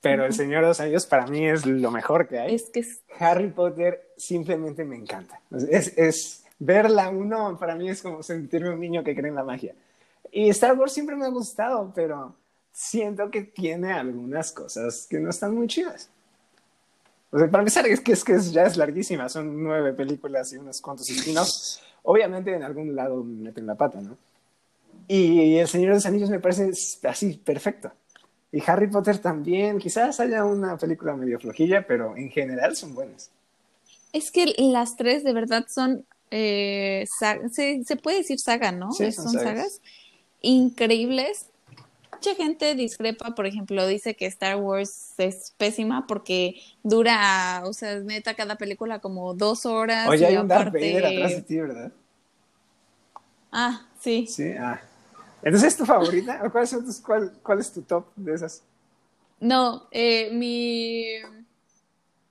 [0.00, 2.54] Pero El Señor de los Anillos para mí es lo mejor que hay.
[2.54, 5.40] Es que es- Harry Potter simplemente me encanta.
[5.70, 9.74] Es, verla uno, para mí es como sentirme un niño que cree en la magia.
[10.30, 12.34] Y Star Wars siempre me ha gustado, pero
[12.70, 16.10] siento que tiene algunas cosas que no están muy chidas.
[17.30, 20.56] O sea, para empezar, es que, es que ya es larguísima, son nueve películas y
[20.58, 21.80] unos cuantos spin-offs.
[22.02, 24.16] Obviamente en algún lado meten la pata, ¿no?
[25.08, 26.70] Y El Señor de los Anillos me parece
[27.04, 27.90] así, perfecto.
[28.52, 33.30] Y Harry Potter también, quizás haya una película medio flojilla, pero en general son buenas.
[34.12, 37.06] Es que las tres de verdad son, eh,
[37.52, 38.92] se, se, puede decir saga, ¿no?
[38.92, 39.80] Sí, son, sagas.
[40.40, 41.46] increíbles.
[42.12, 48.00] Mucha gente discrepa, por ejemplo, dice que Star Wars es pésima porque dura, o sea,
[48.00, 50.08] neta cada película como dos horas.
[50.08, 51.92] Oye, hay un Darth Vader atrás de ti, ¿verdad?
[53.50, 54.26] Ah, sí.
[54.26, 54.80] Sí, ah.
[55.42, 56.42] ¿Entonces es tu favorita?
[56.44, 58.62] ¿O cuál, es, cuál, cuál es tu top de esas?
[59.40, 61.06] No, eh, mi...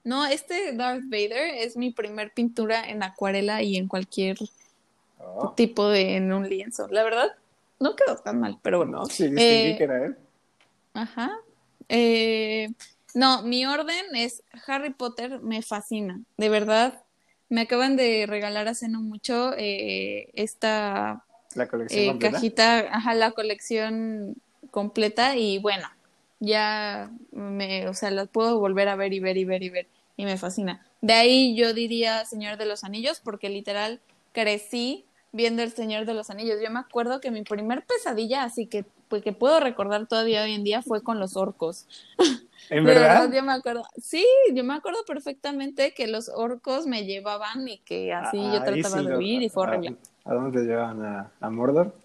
[0.09, 4.39] No, este Darth Vader es mi primer pintura en acuarela y en cualquier
[5.19, 5.53] oh.
[5.55, 6.15] tipo de...
[6.15, 6.87] en un lienzo.
[6.87, 7.35] La verdad,
[7.79, 9.01] no quedó tan mal, pero bueno.
[9.01, 10.17] No, sí, distinguí eh, que era él.
[10.95, 11.37] Ajá.
[11.89, 12.69] Eh,
[13.13, 16.19] no, mi orden es Harry Potter, me fascina.
[16.37, 17.03] De verdad,
[17.49, 23.29] me acaban de regalar hace no mucho eh, esta la colección eh, cajita, ajá, la
[23.29, 24.37] colección
[24.71, 25.87] completa y bueno,
[26.39, 29.87] ya me, o sea, las puedo volver a ver y ver y ver y ver
[30.19, 30.85] y me fascina.
[30.99, 34.01] De ahí yo diría Señor de los Anillos porque literal
[34.33, 36.57] crecí viendo El Señor de los Anillos.
[36.61, 40.55] Yo me acuerdo que mi primer pesadilla, así que pues, que puedo recordar todavía hoy
[40.55, 41.87] en día fue con los orcos.
[42.69, 43.31] ¿En verdad?
[43.31, 48.11] yo me acuerdo, sí, yo me acuerdo perfectamente que los orcos me llevaban y que
[48.11, 49.95] así yo trataba de huir y fue horrible.
[50.25, 51.31] ¿A dónde te llevan?
[51.39, 51.95] ¿A, Mordor?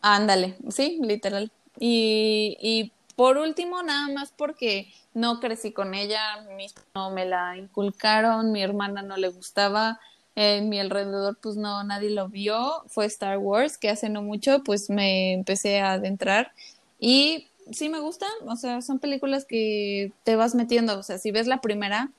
[0.00, 1.50] Ándale, sí, literal.
[1.80, 6.46] Y, y por último, nada más porque no crecí con ella,
[6.94, 9.98] no me la inculcaron, mi hermana no le gustaba,
[10.34, 14.62] en mi alrededor pues no, nadie lo vio, fue Star Wars, que hace no mucho
[14.62, 16.52] pues me empecé a adentrar.
[17.00, 21.30] Y sí me gustan, o sea, son películas que te vas metiendo, o sea, si
[21.30, 22.10] ves la primera,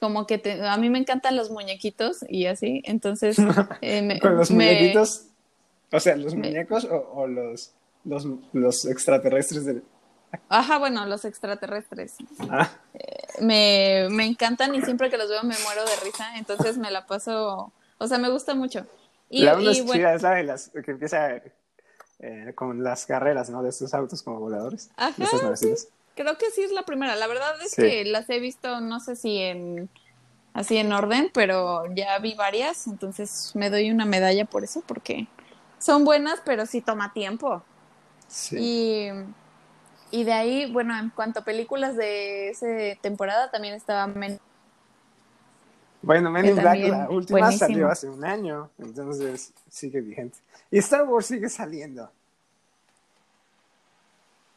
[0.00, 3.36] como que te, a mí me encantan los muñequitos y así, entonces...
[3.80, 5.26] Eh, ¿Con los muñequitos?
[5.90, 7.72] O sea, ¿los muñecos o, los,
[8.04, 9.82] los, los, extraterrestres del...
[10.48, 12.16] Ajá, bueno, los extraterrestres.
[12.50, 12.70] Ah.
[12.94, 16.90] Eh, me, me encantan y siempre que los veo me muero de risa, entonces me
[16.90, 18.86] la paso, o sea, me gusta mucho.
[19.30, 21.42] Y, la una es chida, es la de las que empieza
[22.20, 23.62] eh, con las carreras, ¿no?
[23.62, 24.90] De estos autos como voladores.
[24.96, 25.14] Ajá,
[26.14, 27.14] creo que sí es la primera.
[27.14, 29.88] La verdad es que las he visto, no sé si en
[30.52, 35.28] así en orden, pero ya vi varias, entonces me doy una medalla por eso, porque
[35.78, 37.62] son buenas, pero sí toma tiempo.
[38.26, 38.56] Sí.
[38.58, 39.08] Y,
[40.10, 42.66] de ahí, bueno, en cuanto a películas de esa
[43.00, 44.38] temporada, también estaba Men
[46.02, 50.38] Bueno, Men in Black, la última salió hace un año, entonces sigue vigente.
[50.70, 52.10] Y Star Wars sigue saliendo.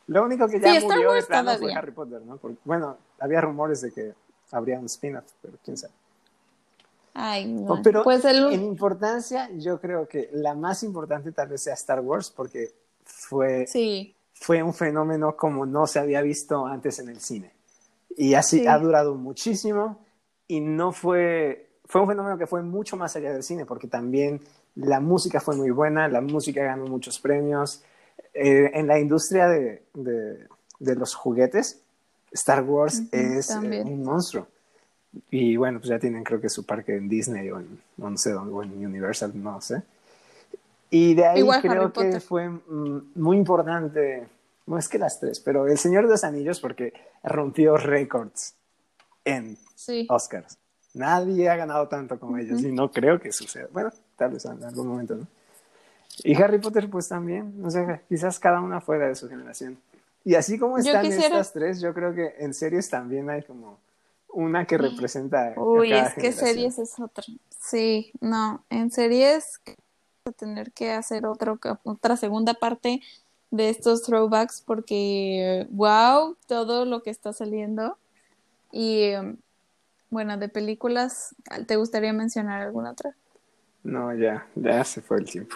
[0.08, 2.39] Lo único que ya murió de plano fue Harry Potter, ¿no?
[2.66, 4.14] bueno, había rumores de que
[4.52, 5.93] habría un spin-off, pero quién sabe.
[7.14, 7.82] Ay, no.
[7.82, 12.30] Pero pues en importancia, yo creo que la más importante tal vez sea Star Wars,
[12.30, 12.72] porque
[13.06, 13.66] fue,
[14.42, 17.52] fue un fenómeno como no se había visto antes en el cine.
[18.18, 20.04] Y así ha durado muchísimo
[20.48, 24.42] y no fue, fue un fenómeno que fue mucho más allá del cine, porque también
[24.76, 27.84] la música fue muy buena, la música ganó muchos premios,
[28.34, 31.80] eh, en la industria de, de, los juguetes,
[32.32, 34.48] Star Wars es eh, un monstruo.
[35.30, 38.34] Y bueno, pues ya tienen creo que su parque en Disney o en, no sé,
[38.34, 39.84] o en Universal, no sé.
[40.94, 44.28] Y de ahí creo que fue mm, muy importante,
[44.68, 48.56] no es que las tres, pero El Señor de los Anillos porque rompió récords
[49.24, 49.58] en
[50.10, 50.58] Oscars.
[50.94, 53.68] Nadie ha ganado tanto como ellos y no creo que suceda.
[53.72, 55.28] Bueno, tal vez en algún momento, ¿no?
[56.24, 59.78] Y Harry Potter, pues también, no sé, quizás cada una fuera de su generación.
[60.26, 63.80] Y así como están estas tres, yo creo que en series también hay como
[64.34, 65.54] una que representa.
[65.56, 67.24] Uy, es que series es otra.
[67.60, 69.60] Sí, no, en series
[70.26, 73.02] a tener que hacer otro, otra segunda parte
[73.50, 77.98] de estos throwbacks porque, wow, todo lo que está saliendo.
[78.72, 79.14] Y
[80.12, 83.16] bueno, de películas, ¿te gustaría mencionar alguna otra?
[83.84, 85.56] No, ya, ya se fue el tiempo.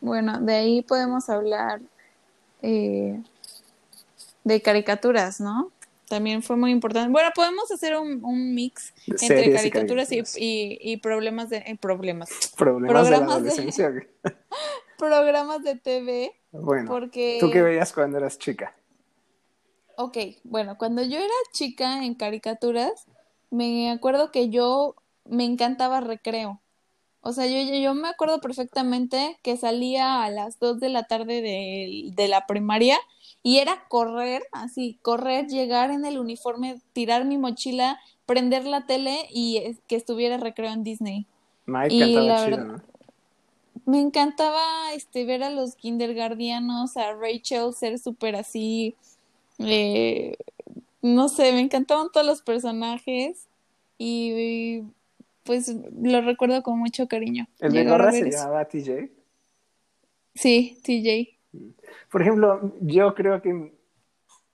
[0.00, 1.82] Bueno, de ahí podemos hablar
[2.62, 3.22] eh,
[4.42, 5.70] de caricaturas, ¿no?
[6.08, 7.10] También fue muy importante.
[7.10, 12.30] Bueno, podemos hacer un, mix entre caricaturas y, problemas de eh, problemas.
[12.56, 13.92] Problemas de la adolescencia.
[14.98, 16.32] programas de TV.
[16.52, 17.38] Bueno, porque...
[17.40, 18.74] ¿tú qué veías cuando eras chica?
[19.96, 23.06] Ok, bueno, cuando yo era chica en caricaturas,
[23.50, 26.60] me acuerdo que yo me encantaba recreo.
[27.26, 31.40] O sea, yo, yo me acuerdo perfectamente que salía a las 2 de la tarde
[31.40, 32.98] de, de la primaria
[33.42, 39.26] y era correr, así, correr, llegar en el uniforme, tirar mi mochila, prender la tele
[39.30, 41.26] y que estuviera recreo en Disney.
[41.64, 42.82] Mike Y cantaba la chido, verdad- ¿no?
[43.86, 48.94] Me encantaba este ver a los kindergardianos, a Rachel ser súper así,
[49.58, 50.36] eh,
[51.00, 53.46] no sé, me encantaban todos los personajes
[53.98, 54.82] y
[55.44, 55.72] pues
[56.02, 57.46] lo recuerdo con mucho cariño.
[57.60, 58.38] El de gorra se eso.
[58.38, 59.10] llamaba TJ.
[60.34, 61.38] Sí, TJ.
[62.10, 63.72] Por ejemplo, yo creo que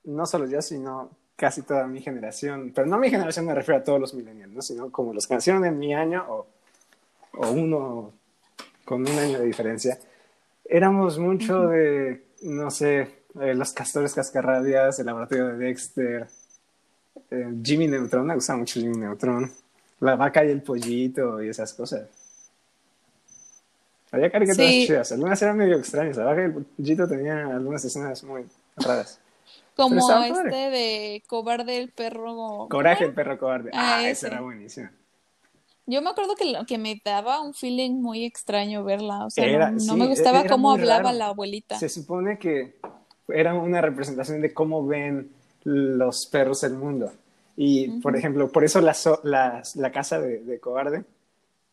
[0.04, 3.84] no solo yo, sino casi toda mi generación, pero no mi generación me refiero a
[3.84, 4.60] todos los millennials, ¿no?
[4.60, 6.46] sino como los que nacieron en mi año o,
[7.38, 8.12] o uno
[8.84, 9.98] con un año de diferencia,
[10.64, 16.26] éramos mucho de, no sé, eh, los castores cascarrabias, el laboratorio de Dexter,
[17.30, 19.50] eh, Jimmy Neutron, me gusta mucho Jimmy Neutron,
[20.00, 22.08] la vaca y el pollito y esas cosas.
[24.12, 24.86] Había caricaturas Sí.
[24.86, 28.44] chidas, algunas eran medio extrañas, la vaca y el pollito tenía algunas escenas muy
[28.76, 29.20] raras.
[29.76, 30.70] Como este padre.
[30.70, 32.66] de Cobarde el perro.
[32.68, 33.70] Coraje, el perro cobarde.
[33.72, 34.90] Ah, Ah, esa era buenísima.
[35.86, 39.24] Yo me acuerdo que, lo- que me daba un feeling muy extraño verla.
[39.26, 41.18] O sea, Era- no, no sí, me gustaba era cómo hablaba raro.
[41.18, 41.78] la abuelita.
[41.78, 42.76] Se supone que
[43.28, 45.30] era una representación de cómo ven
[45.64, 47.12] los perros el mundo.
[47.56, 51.04] Y, por ejemplo, por eso la, so- la, la casa de, de Cobarde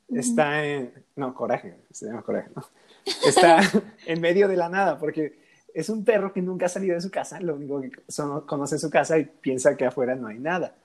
[0.10, 0.92] está en...
[1.16, 2.64] No, Coraje, se llama Coraje, ¿no?
[3.26, 3.60] Está
[4.06, 5.40] en medio de la nada, porque
[5.74, 8.78] es un perro que nunca ha salido de su casa, lo único que son- conoce
[8.80, 10.76] su casa y piensa que afuera no hay nada.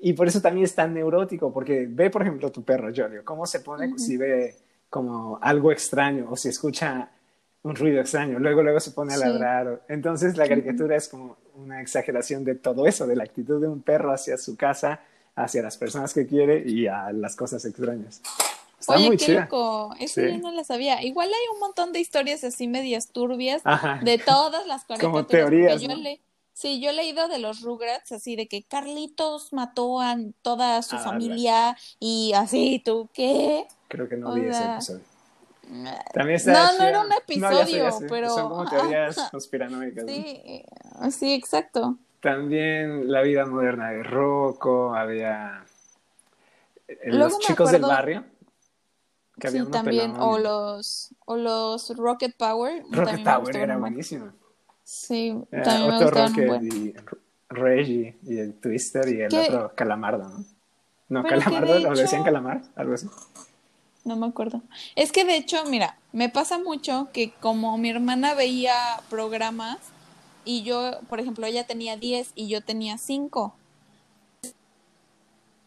[0.00, 3.46] Y por eso también es tan neurótico, porque ve, por ejemplo, tu perro, Jolio, cómo
[3.46, 4.54] se pone si ve
[4.88, 7.10] como algo extraño o si escucha
[7.62, 9.24] un ruido extraño, luego luego se pone a Sí.
[9.24, 9.82] ladrar.
[9.88, 13.82] Entonces la caricatura es como una exageración de todo eso, de la actitud de un
[13.82, 15.00] perro hacia su casa,
[15.34, 18.22] hacia las personas que quiere y a las cosas extrañas.
[18.78, 19.40] Está Oye, muy qué chida.
[19.42, 19.92] loco.
[19.98, 20.28] Eso Sí.
[20.28, 21.02] yo no la sabía.
[21.02, 24.00] Igual hay un montón de historias así medias turbias Ajá.
[24.04, 25.12] de todas las caricaturas.
[25.12, 25.96] porque teorías, yo ¿no?
[25.96, 26.20] le-
[26.54, 30.96] Sí, yo he leído de los Rugrats, así de que Carlitos mató a toda su
[30.96, 33.64] Ah, familia y así, ¿tú qué?
[33.86, 35.00] Creo que no o vi ese episodio.
[36.12, 38.06] También está No, no era un ya sé, episodio, ya sé.
[38.08, 40.04] pero- Son como teorías conspiranoicas.
[40.04, 40.12] ¿no?
[40.12, 40.64] Sí, eh,
[41.10, 41.96] sí, exacto.
[42.20, 45.64] También la vida moderna de Rocco, había
[46.88, 48.24] eh, Luego los me chicos del barrio.
[49.38, 50.12] Que Sí, también.
[50.14, 50.28] pelón.
[50.28, 52.82] O los, o los Rocket Power.
[52.90, 54.32] Rocket me Power gustaban era buenísimo.
[54.82, 56.66] Sí, Era también me Otto gustaban un Rocket buen.
[56.72, 56.94] y
[57.50, 59.46] Reggie y el Twister y el ¿Qué?
[59.48, 60.44] otro Calamardo, ¿no?
[61.08, 62.62] No, Pero Calamardo, de ¿lo decían Calamar?
[62.74, 63.08] Algo así.
[64.08, 64.62] No me acuerdo.
[64.96, 68.72] Es que de hecho, mira, me pasa mucho que como mi hermana veía
[69.10, 69.76] programas
[70.46, 73.54] y yo, por ejemplo, ella tenía 10 y yo tenía 5.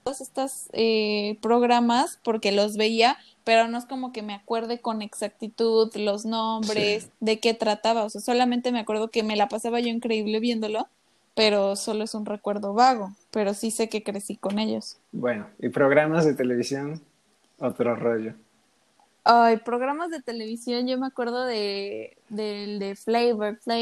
[0.04, 5.04] Todos estos eh, programas porque los veía, pero no es como que me acuerde con
[5.04, 7.10] exactitud los nombres, Sí.
[7.20, 8.04] de qué trataba.
[8.06, 10.88] O sea, solamente me acuerdo que me la pasaba yo increíble viéndolo,
[11.36, 13.12] pero solo es un recuerdo vago.
[13.30, 14.98] Pero sí sé que crecí con ellos.
[15.12, 17.00] Bueno, y programas de televisión,
[17.62, 18.34] otro rollo.
[19.24, 23.78] Ay, programas de televisión, yo me acuerdo de del de Flavor Flav,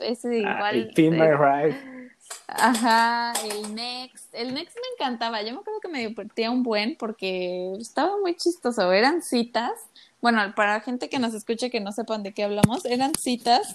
[0.00, 0.76] ese Ah, igual.
[0.76, 2.10] y Pin eh, My Ride.
[2.48, 4.32] Ajá, el Next.
[4.34, 5.42] El Next me encantaba.
[5.42, 8.92] Yo me acuerdo que me divertía un buen porque estaba muy chistoso.
[8.92, 9.72] Eran citas.
[10.20, 13.72] Bueno, para gente que nos escuche que no sepan de qué hablamos, eran citas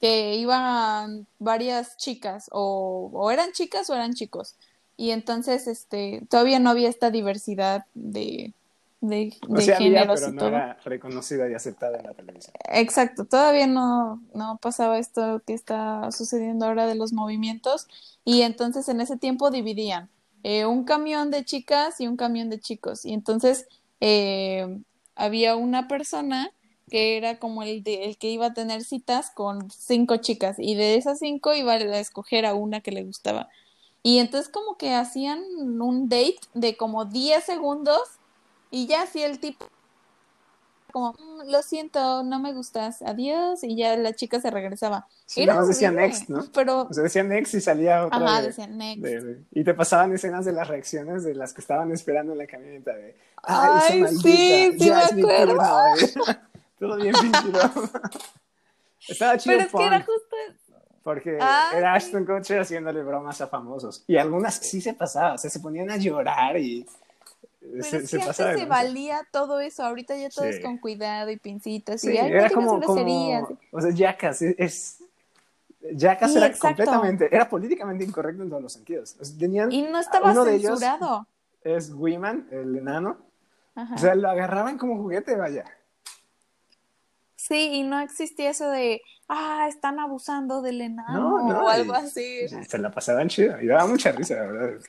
[0.00, 4.56] que iban varias chicas o, o eran chicas o eran chicos.
[4.96, 8.52] Y entonces, este, todavía no había esta diversidad de,
[9.00, 10.46] de, O de sea, había, géneros pero y no todo.
[10.46, 12.56] era reconocida y aceptada en la televisión.
[12.72, 17.86] Exacto, todavía no, no pasaba esto que está sucediendo ahora de los movimientos
[18.24, 20.08] y entonces en ese tiempo dividían
[20.42, 23.66] eh, un camión de chicas y un camión de chicos y entonces
[24.00, 24.78] eh,
[25.16, 26.52] había una persona
[26.90, 30.74] que era como el, de- el que iba a tener citas con cinco chicas y
[30.74, 33.48] de esas cinco iba a escoger a una que le gustaba
[34.02, 35.40] y entonces como que hacían
[35.80, 38.00] un date de como 10 segundos
[38.70, 39.68] y ya si el tipo
[40.92, 45.06] como, "Mm, lo siento, no me gustas, adiós, y ya la chica se regresaba.
[45.24, 46.44] Sí, Era decía next, ¿no?
[46.52, 48.18] Pero, O sea, decían next y salía otra.
[48.18, 49.02] ajá, de- next.
[49.02, 52.38] de- de- y te pasaban escenas de las reacciones de las que estaban esperando en
[52.38, 55.46] la camioneta de ay, Ay, sí, sí ya me acuerdo.
[55.54, 56.36] turno, eh".
[56.80, 57.14] Todo bien.
[59.08, 60.36] Estaba chido Pero es que era justo,
[61.02, 61.94] porque Ah, era.
[61.94, 64.04] Ashton Kutcher haciéndole bromas a famosos.
[64.06, 66.86] Y algunas sí se pasaban, o sea, se ponían a llorar y
[67.70, 70.50] pero se, se antes valía todo eso, ahorita ya todo Sí.
[70.50, 74.54] es con cuidado y pincitas, Sí, y ay, era como, como, o sea, Jackass es,
[74.58, 75.04] es-
[75.92, 76.66] Jackass era exacto.
[76.68, 79.16] completamente, era políticamente incorrecto en todos los sentidos.
[79.20, 81.26] O sea, tenían, Y no estaba uno de ellos censurado.
[81.64, 83.16] es Wiman, el enano,
[83.94, 85.64] O sea, lo agarraban como juguete, vaya.
[87.36, 92.46] Sí, y no existía eso de, ah, están abusando del enano o algo así.
[92.48, 94.80] Se la pasaban chido y daba mucha risa, la verdad.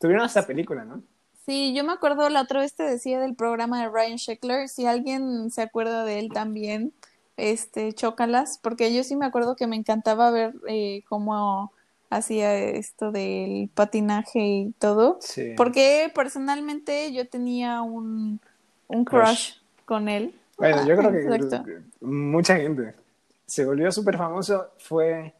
[0.00, 1.02] Tuvieron hasta película, ¿no?
[1.46, 4.86] Sí, yo me acuerdo la otra vez te decía del programa de Ryan Sheckler, si
[4.86, 6.92] alguien se acuerda de él también,
[7.36, 11.70] este, chócalas, porque yo sí me acuerdo que me encantaba ver eh, cómo
[12.08, 15.52] hacía esto del patinaje y todo, sí.
[15.56, 18.40] porque personalmente yo tenía un,
[18.88, 20.34] un crush, con él.
[20.56, 21.12] Bueno, yo creo
[21.64, 22.94] que mucha gente
[23.44, 25.34] se volvió súper famoso, fue,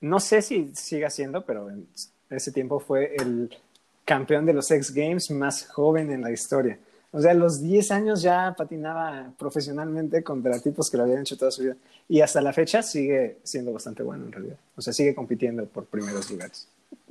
[0.00, 1.86] no sé si siga siendo, pero en
[2.30, 3.56] ese tiempo fue el
[4.08, 6.78] campeón de los X Games más joven en la historia.
[7.12, 11.36] O sea, a los 10 años ya patinaba profesionalmente contra tipos que lo habían hecho
[11.36, 11.76] toda su vida.
[12.08, 14.56] Y hasta la fecha sigue siendo bastante bueno en realidad.
[14.76, 16.66] O sea, sigue compitiendo por primeros lugares.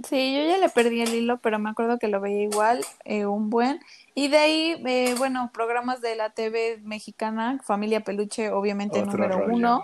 [0.09, 3.27] Sí, yo ya le perdí el hilo, pero me acuerdo que lo veía igual, eh,
[3.27, 3.79] un buen.
[4.15, 9.83] Y de ahí, eh, bueno, programas de la TV mexicana, Familia Peluche, obviamente número uno.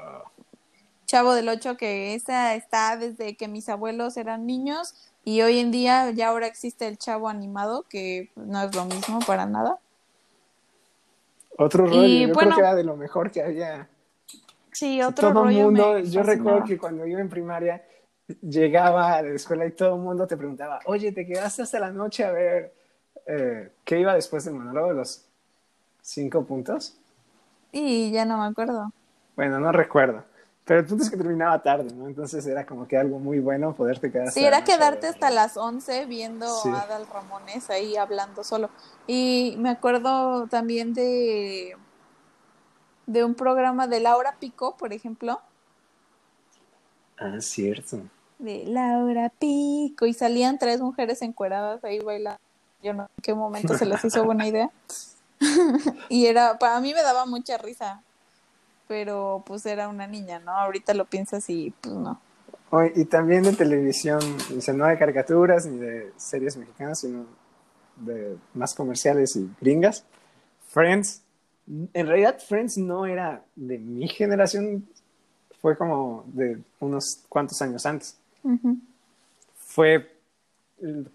[1.05, 4.95] Chavo del Ocho, que esa está desde que mis abuelos eran niños
[5.25, 9.19] y hoy en día ya ahora existe el chavo animado, que no es lo mismo
[9.25, 9.79] para nada.
[11.57, 13.87] Otro rollo, yo creo que era de lo mejor que había.
[14.71, 15.65] Sí, otro todo rollo.
[15.65, 17.83] Mundo, yo recuerdo que cuando iba en primaria
[18.41, 21.91] llegaba a la escuela y todo el mundo te preguntaba, oye, ¿te quedaste hasta la
[21.91, 22.73] noche a ver
[23.27, 25.25] eh, qué iba después del monólogo de los
[26.01, 26.97] cinco puntos?
[27.71, 28.91] Y ya no me acuerdo.
[29.35, 30.23] Bueno, no recuerdo.
[30.65, 32.07] Pero el punto es que terminaba tarde, ¿no?
[32.07, 34.31] Entonces era como que algo muy bueno poderte quedar.
[34.31, 38.69] Sí, era quedarte hasta las 11 viendo a Adal Ramones ahí hablando solo.
[39.05, 41.75] Y me acuerdo también de,
[43.07, 45.41] de un programa de Laura Pico, por ejemplo.
[47.17, 47.99] Ah, cierto.
[48.39, 50.05] De Laura Pico.
[50.05, 52.39] Y salían tres mujeres encueradas ahí bailando.
[52.81, 54.69] Yo no sé en qué momento se les hizo buena idea.
[56.07, 58.01] y era, para mí me daba mucha risa
[58.87, 60.51] pero pues era una niña, ¿no?
[60.51, 62.19] Ahorita lo piensas y pues no.
[62.95, 64.19] Y también de televisión,
[64.49, 67.25] dice, no de caricaturas ni de series mexicanas, sino
[67.97, 70.03] de más comerciales y gringas.
[70.69, 71.21] Friends,
[71.67, 74.87] en realidad Friends no era de mi generación,
[75.61, 78.17] fue como de unos cuantos años antes.
[79.55, 80.11] Fue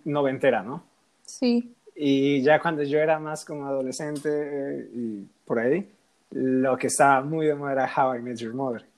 [0.04, 0.84] noventera, ¿no?
[1.26, 1.74] Sí.
[1.96, 5.90] Y ya cuando yo era más como adolescente eh, y por ahí,
[6.30, 8.88] lo que estaba muy de moda era How I Met Your Mother.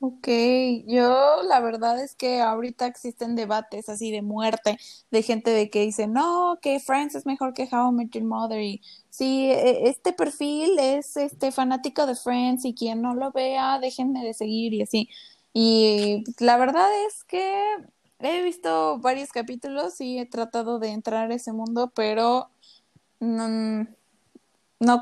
[0.00, 0.28] Ok,
[0.86, 4.78] yo la verdad es que ahorita existen debates así de muerte,
[5.10, 8.24] de gente de que dice, no, que Friends es mejor que How I Met Your
[8.24, 13.32] Mother y si e, este perfil es este fanático de Friends y quien no lo
[13.32, 15.08] vea, déjenme de seguir y así.
[15.52, 17.64] Y la verdad es que
[18.20, 22.50] he visto varios capítulos y he tratado de entrar a ese mundo, pero
[23.18, 23.86] no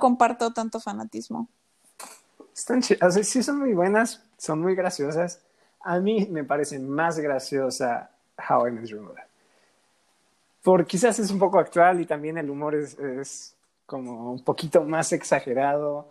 [0.00, 1.50] comparto tanto fanatismo.
[2.56, 5.40] Están o sea, sí son muy buenas, son muy graciosas.
[5.82, 8.10] A mí me parece más graciosa
[8.48, 9.24] How I Met Your Mother.
[10.62, 13.54] Por quizás es un poco actual y también el humor es, es
[13.84, 16.08] como un poquito más exagerado.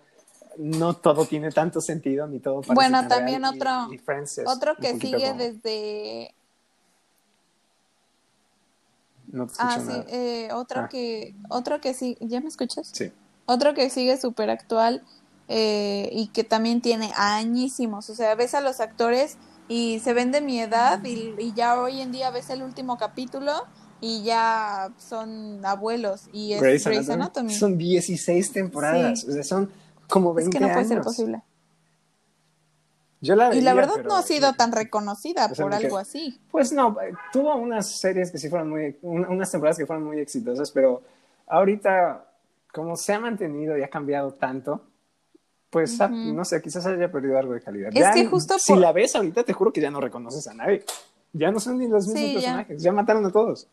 [0.58, 3.90] No todo tiene tanto sentido ni todo parece Bueno, también otro,
[4.46, 6.36] otro que sigue desde
[9.28, 10.90] no te ah, sí, eh, otro Ah.
[10.90, 12.92] que, otro que sí, ¿ya me escuchas?
[12.94, 13.12] Sí.
[13.48, 15.04] Otro que sigue súper actual
[15.48, 19.38] eh, y que también tiene añísimos, o sea, ves a los actores
[19.68, 22.98] y se ven de mi edad y, y ya hoy en día ves el último
[22.98, 23.52] capítulo
[24.02, 27.54] y ya son abuelos y es Grey's Grey's Anatomy.
[27.54, 29.30] Son 16 temporadas, Sí.
[29.30, 29.72] o sea, son
[30.08, 31.06] como 20 Es que no puede ser años.
[31.06, 31.42] posible.
[33.22, 35.98] Yo la Y la verdad pero- no ha sido tan reconocida o sea, por algo
[35.98, 36.40] así.
[36.52, 40.06] Pues no, eh, tuvo unas series que sí fueron muy, un- unas temporadas que fueron
[40.06, 41.02] muy exitosas, pero
[41.48, 42.26] ahorita,
[42.72, 44.84] como se ha mantenido y ha cambiado tanto,
[45.76, 46.10] pues Ujú.
[46.16, 47.90] no sé, quizás haya perdido algo de calidad.
[47.94, 50.48] Es Ya, que justo si por- la ves ahorita, te juro que ya no reconoces
[50.48, 50.86] a nadie.
[51.34, 52.94] Ya no son ni los mismos Sí, personajes, ya.
[52.94, 53.68] mataron a todos.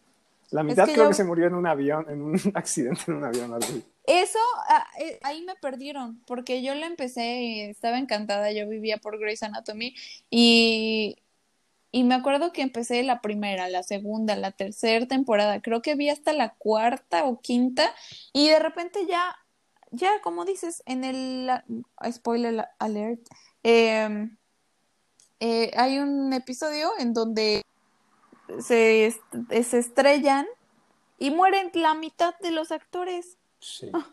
[0.51, 3.15] La mitad que creo yo- que se murió en un avión, en un accidente en
[3.19, 3.53] un avión.
[3.55, 3.85] algo así.
[4.05, 8.99] Eso, ah, eh, ahí me perdieron, porque yo lo empecé y estaba encantada, yo vivía
[8.99, 9.95] por Grey's Anatomy
[10.29, 11.19] y,
[11.93, 16.09] y me acuerdo que empecé la primera, la segunda, la tercera temporada, creo que vi
[16.09, 17.95] hasta la cuarta o quinta
[18.33, 19.37] y de repente ya,
[19.93, 21.63] ya como dices, en el, ah,
[22.13, 23.21] spoiler alert,
[23.63, 24.37] em,
[25.41, 27.65] eh, hay un episodio en donde
[28.61, 29.23] se, est-
[29.65, 30.47] se estrellan
[31.19, 33.37] y mueren la mitad de los actores.
[33.61, 33.91] Sí.
[33.93, 34.07] Ah.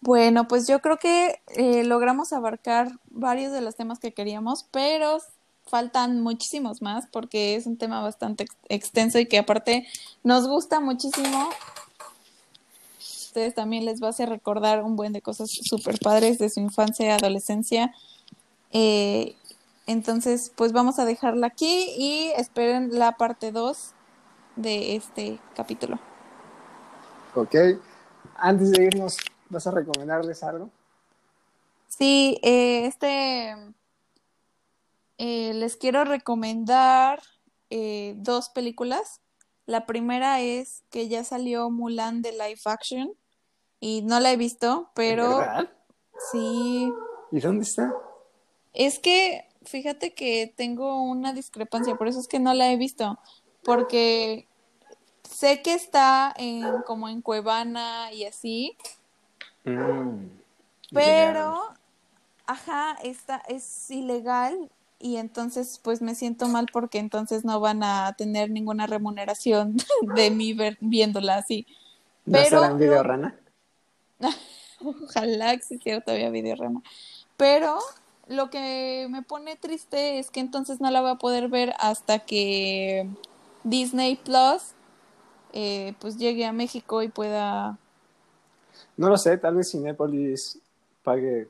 [0.00, 5.18] Bueno, pues yo creo que eh, logramos abarcar varios de los temas que queríamos, pero
[5.66, 9.86] faltan muchísimos más porque es un tema bastante ex- extenso y que aparte
[10.22, 11.48] nos gusta muchísimo.
[13.34, 16.60] Ustedes también les va a hacer recordar un buen de cosas súper padres de su
[16.60, 17.92] infancia y adolescencia.
[18.70, 19.34] Eh,
[19.88, 23.90] entonces, pues vamos a dejarla aquí y esperen la parte 2
[24.54, 25.98] de este capítulo.
[27.34, 27.56] Ok.
[28.36, 29.16] Antes de irnos,
[29.48, 30.70] ¿vas a recomendarles algo?
[31.88, 33.56] Sí, eh, este
[35.18, 37.20] eh, les quiero recomendar
[37.70, 39.20] eh, dos películas.
[39.66, 43.12] La primera es que ya salió Mulan de live action
[43.84, 45.68] y no la he visto, pero ¿Verdad?
[46.32, 46.90] sí.
[47.30, 47.94] ¿Y dónde está?
[48.72, 53.18] Es que fíjate que tengo una discrepancia, por eso es que no la he visto,
[53.62, 54.48] porque
[55.30, 58.76] sé que está en como en Cuevana y así,
[59.64, 60.28] Mm,
[60.92, 61.58] pero
[62.46, 68.14] ajá, está es ilegal y entonces pues me siento mal porque entonces no van a
[68.16, 69.76] tener ninguna remuneración
[70.16, 71.66] de mí ver- viéndola así.
[72.26, 73.38] ¿No pero estará en video rana?
[74.84, 76.82] Ojalá existiera todavía Videorama.
[77.36, 77.78] Pero
[78.28, 82.20] lo que me pone triste es que entonces no la voy a poder ver hasta
[82.20, 83.08] que
[83.64, 84.72] Disney Plus
[85.52, 87.78] eh, pues llegue a México y pueda...
[88.96, 90.58] No lo sé, tal vez Cinépolis
[91.02, 91.48] pague,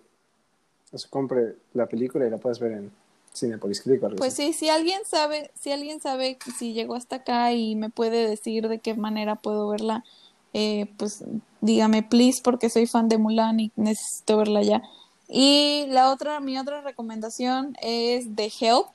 [0.92, 2.90] o sea, compre la película y la puedes ver en
[3.34, 4.52] Cinépolis Click o algo Pues así.
[4.52, 8.68] sí, si alguien sabe, si alguien sabe si llegó hasta acá y me puede decir
[8.68, 10.04] de qué manera puedo verla,
[10.52, 11.24] eh, pues
[11.64, 14.82] dígame please porque soy fan de Mulan y necesito verla ya.
[15.28, 18.88] Y la otra, mi otra recomendación es The Help,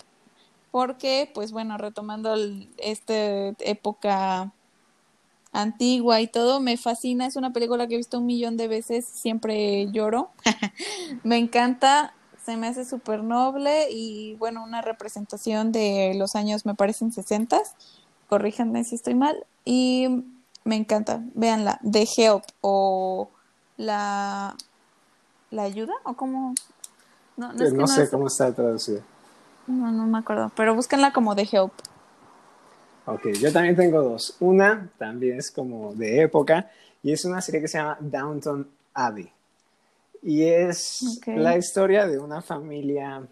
[0.69, 2.35] porque pues bueno, retomando
[2.77, 4.53] esta época
[5.51, 9.05] antigua y todo, me fascina, es una película que he visto un millón de veces,
[9.07, 10.29] siempre lloro.
[11.23, 12.13] me encanta,
[12.45, 17.59] se me hace súper noble y bueno, una representación de los años, me parecen 60,
[18.27, 20.23] corríjanme si estoy mal, y
[20.65, 23.29] me encanta, véanla, The Help o
[23.77, 24.55] la,
[25.51, 26.53] la ayuda o cómo...
[27.37, 29.01] No, no, es sé es- cómo está traducido.
[29.67, 31.71] no, no me acuerdo, pero búsquenla como The Help.
[33.05, 34.35] Ok, yo también tengo dos.
[34.39, 36.69] Una también es como de época
[37.01, 39.31] y es una serie que se llama Downton Abbey.
[40.21, 43.23] Y es la historia de una familia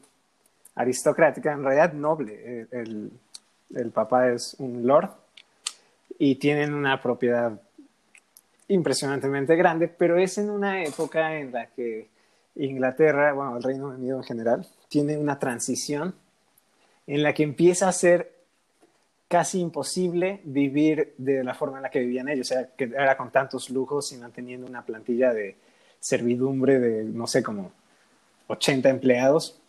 [0.76, 2.62] aristocrática, en realidad noble.
[2.62, 3.12] El, el-
[3.76, 5.10] el papá es un lord
[6.18, 7.62] y tienen una propiedad
[8.68, 12.10] impresionantemente grande, pero es en una época en la que
[12.56, 16.16] Inglaterra, bueno, el Reino Unido en general, tiene una transición
[17.06, 18.36] en la que empieza a ser
[19.28, 23.16] casi imposible vivir de la forma en la que vivían ellos, o sea, que era
[23.18, 25.56] con tantos lujos y manteniendo una plantilla de
[26.00, 27.72] servidumbre de, no sé, como
[28.48, 29.60] 80 empleados.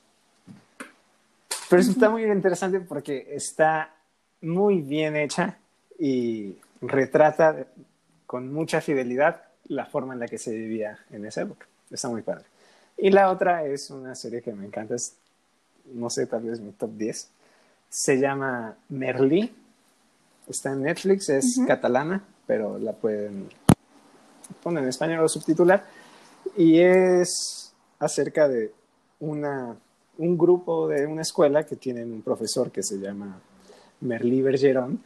[1.69, 3.95] Pero eso está muy interesante porque está
[4.41, 5.59] muy bien hecha
[5.99, 7.67] y retrata
[8.27, 11.67] con mucha fidelidad la forma en la que se vivía en esa época.
[11.91, 12.45] Está muy padre.
[12.97, 15.15] Y la otra es una serie que me encanta, es,
[15.95, 17.29] no sé, tal vez mi top 10.
[17.89, 19.55] Se llama Merlí.
[20.49, 21.67] Está en Netflix, es Ujú.
[21.67, 23.49] catalana, pero la pueden
[24.63, 25.85] poner en español o subtitular.
[26.57, 28.73] Y es acerca de
[29.21, 29.77] una,
[30.17, 33.41] un grupo de una escuela que tienen un profesor que se llama
[34.01, 35.01] Merlí Bergeron,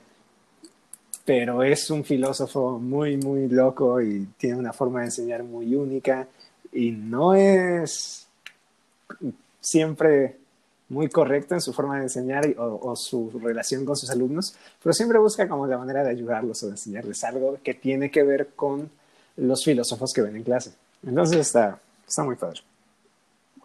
[1.24, 6.26] pero es un filósofo muy, muy loco y tiene una forma de enseñar muy única
[6.72, 8.26] y no es
[9.60, 10.36] siempre
[10.88, 15.18] muy correcto en su forma de enseñar o su relación con sus alumnos, pero siempre
[15.18, 18.90] busca como la manera de ayudarlos o de enseñarles algo que tiene que ver con
[19.36, 20.72] los filósofos que ven en clase.
[21.06, 22.60] Entonces está, está muy padre.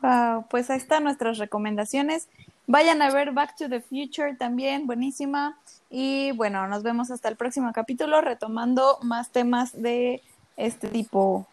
[0.02, 2.28] Wow, pues ahí están nuestras recomendaciones.
[2.70, 5.58] Vayan a ver Back to the Future también, buenísima.
[5.90, 10.22] Y bueno, nos vemos hasta el próximo capítulo retomando más temas de
[10.58, 11.48] este tipo.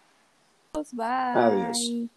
[0.92, 1.06] Bye.
[1.06, 2.10] Adiós.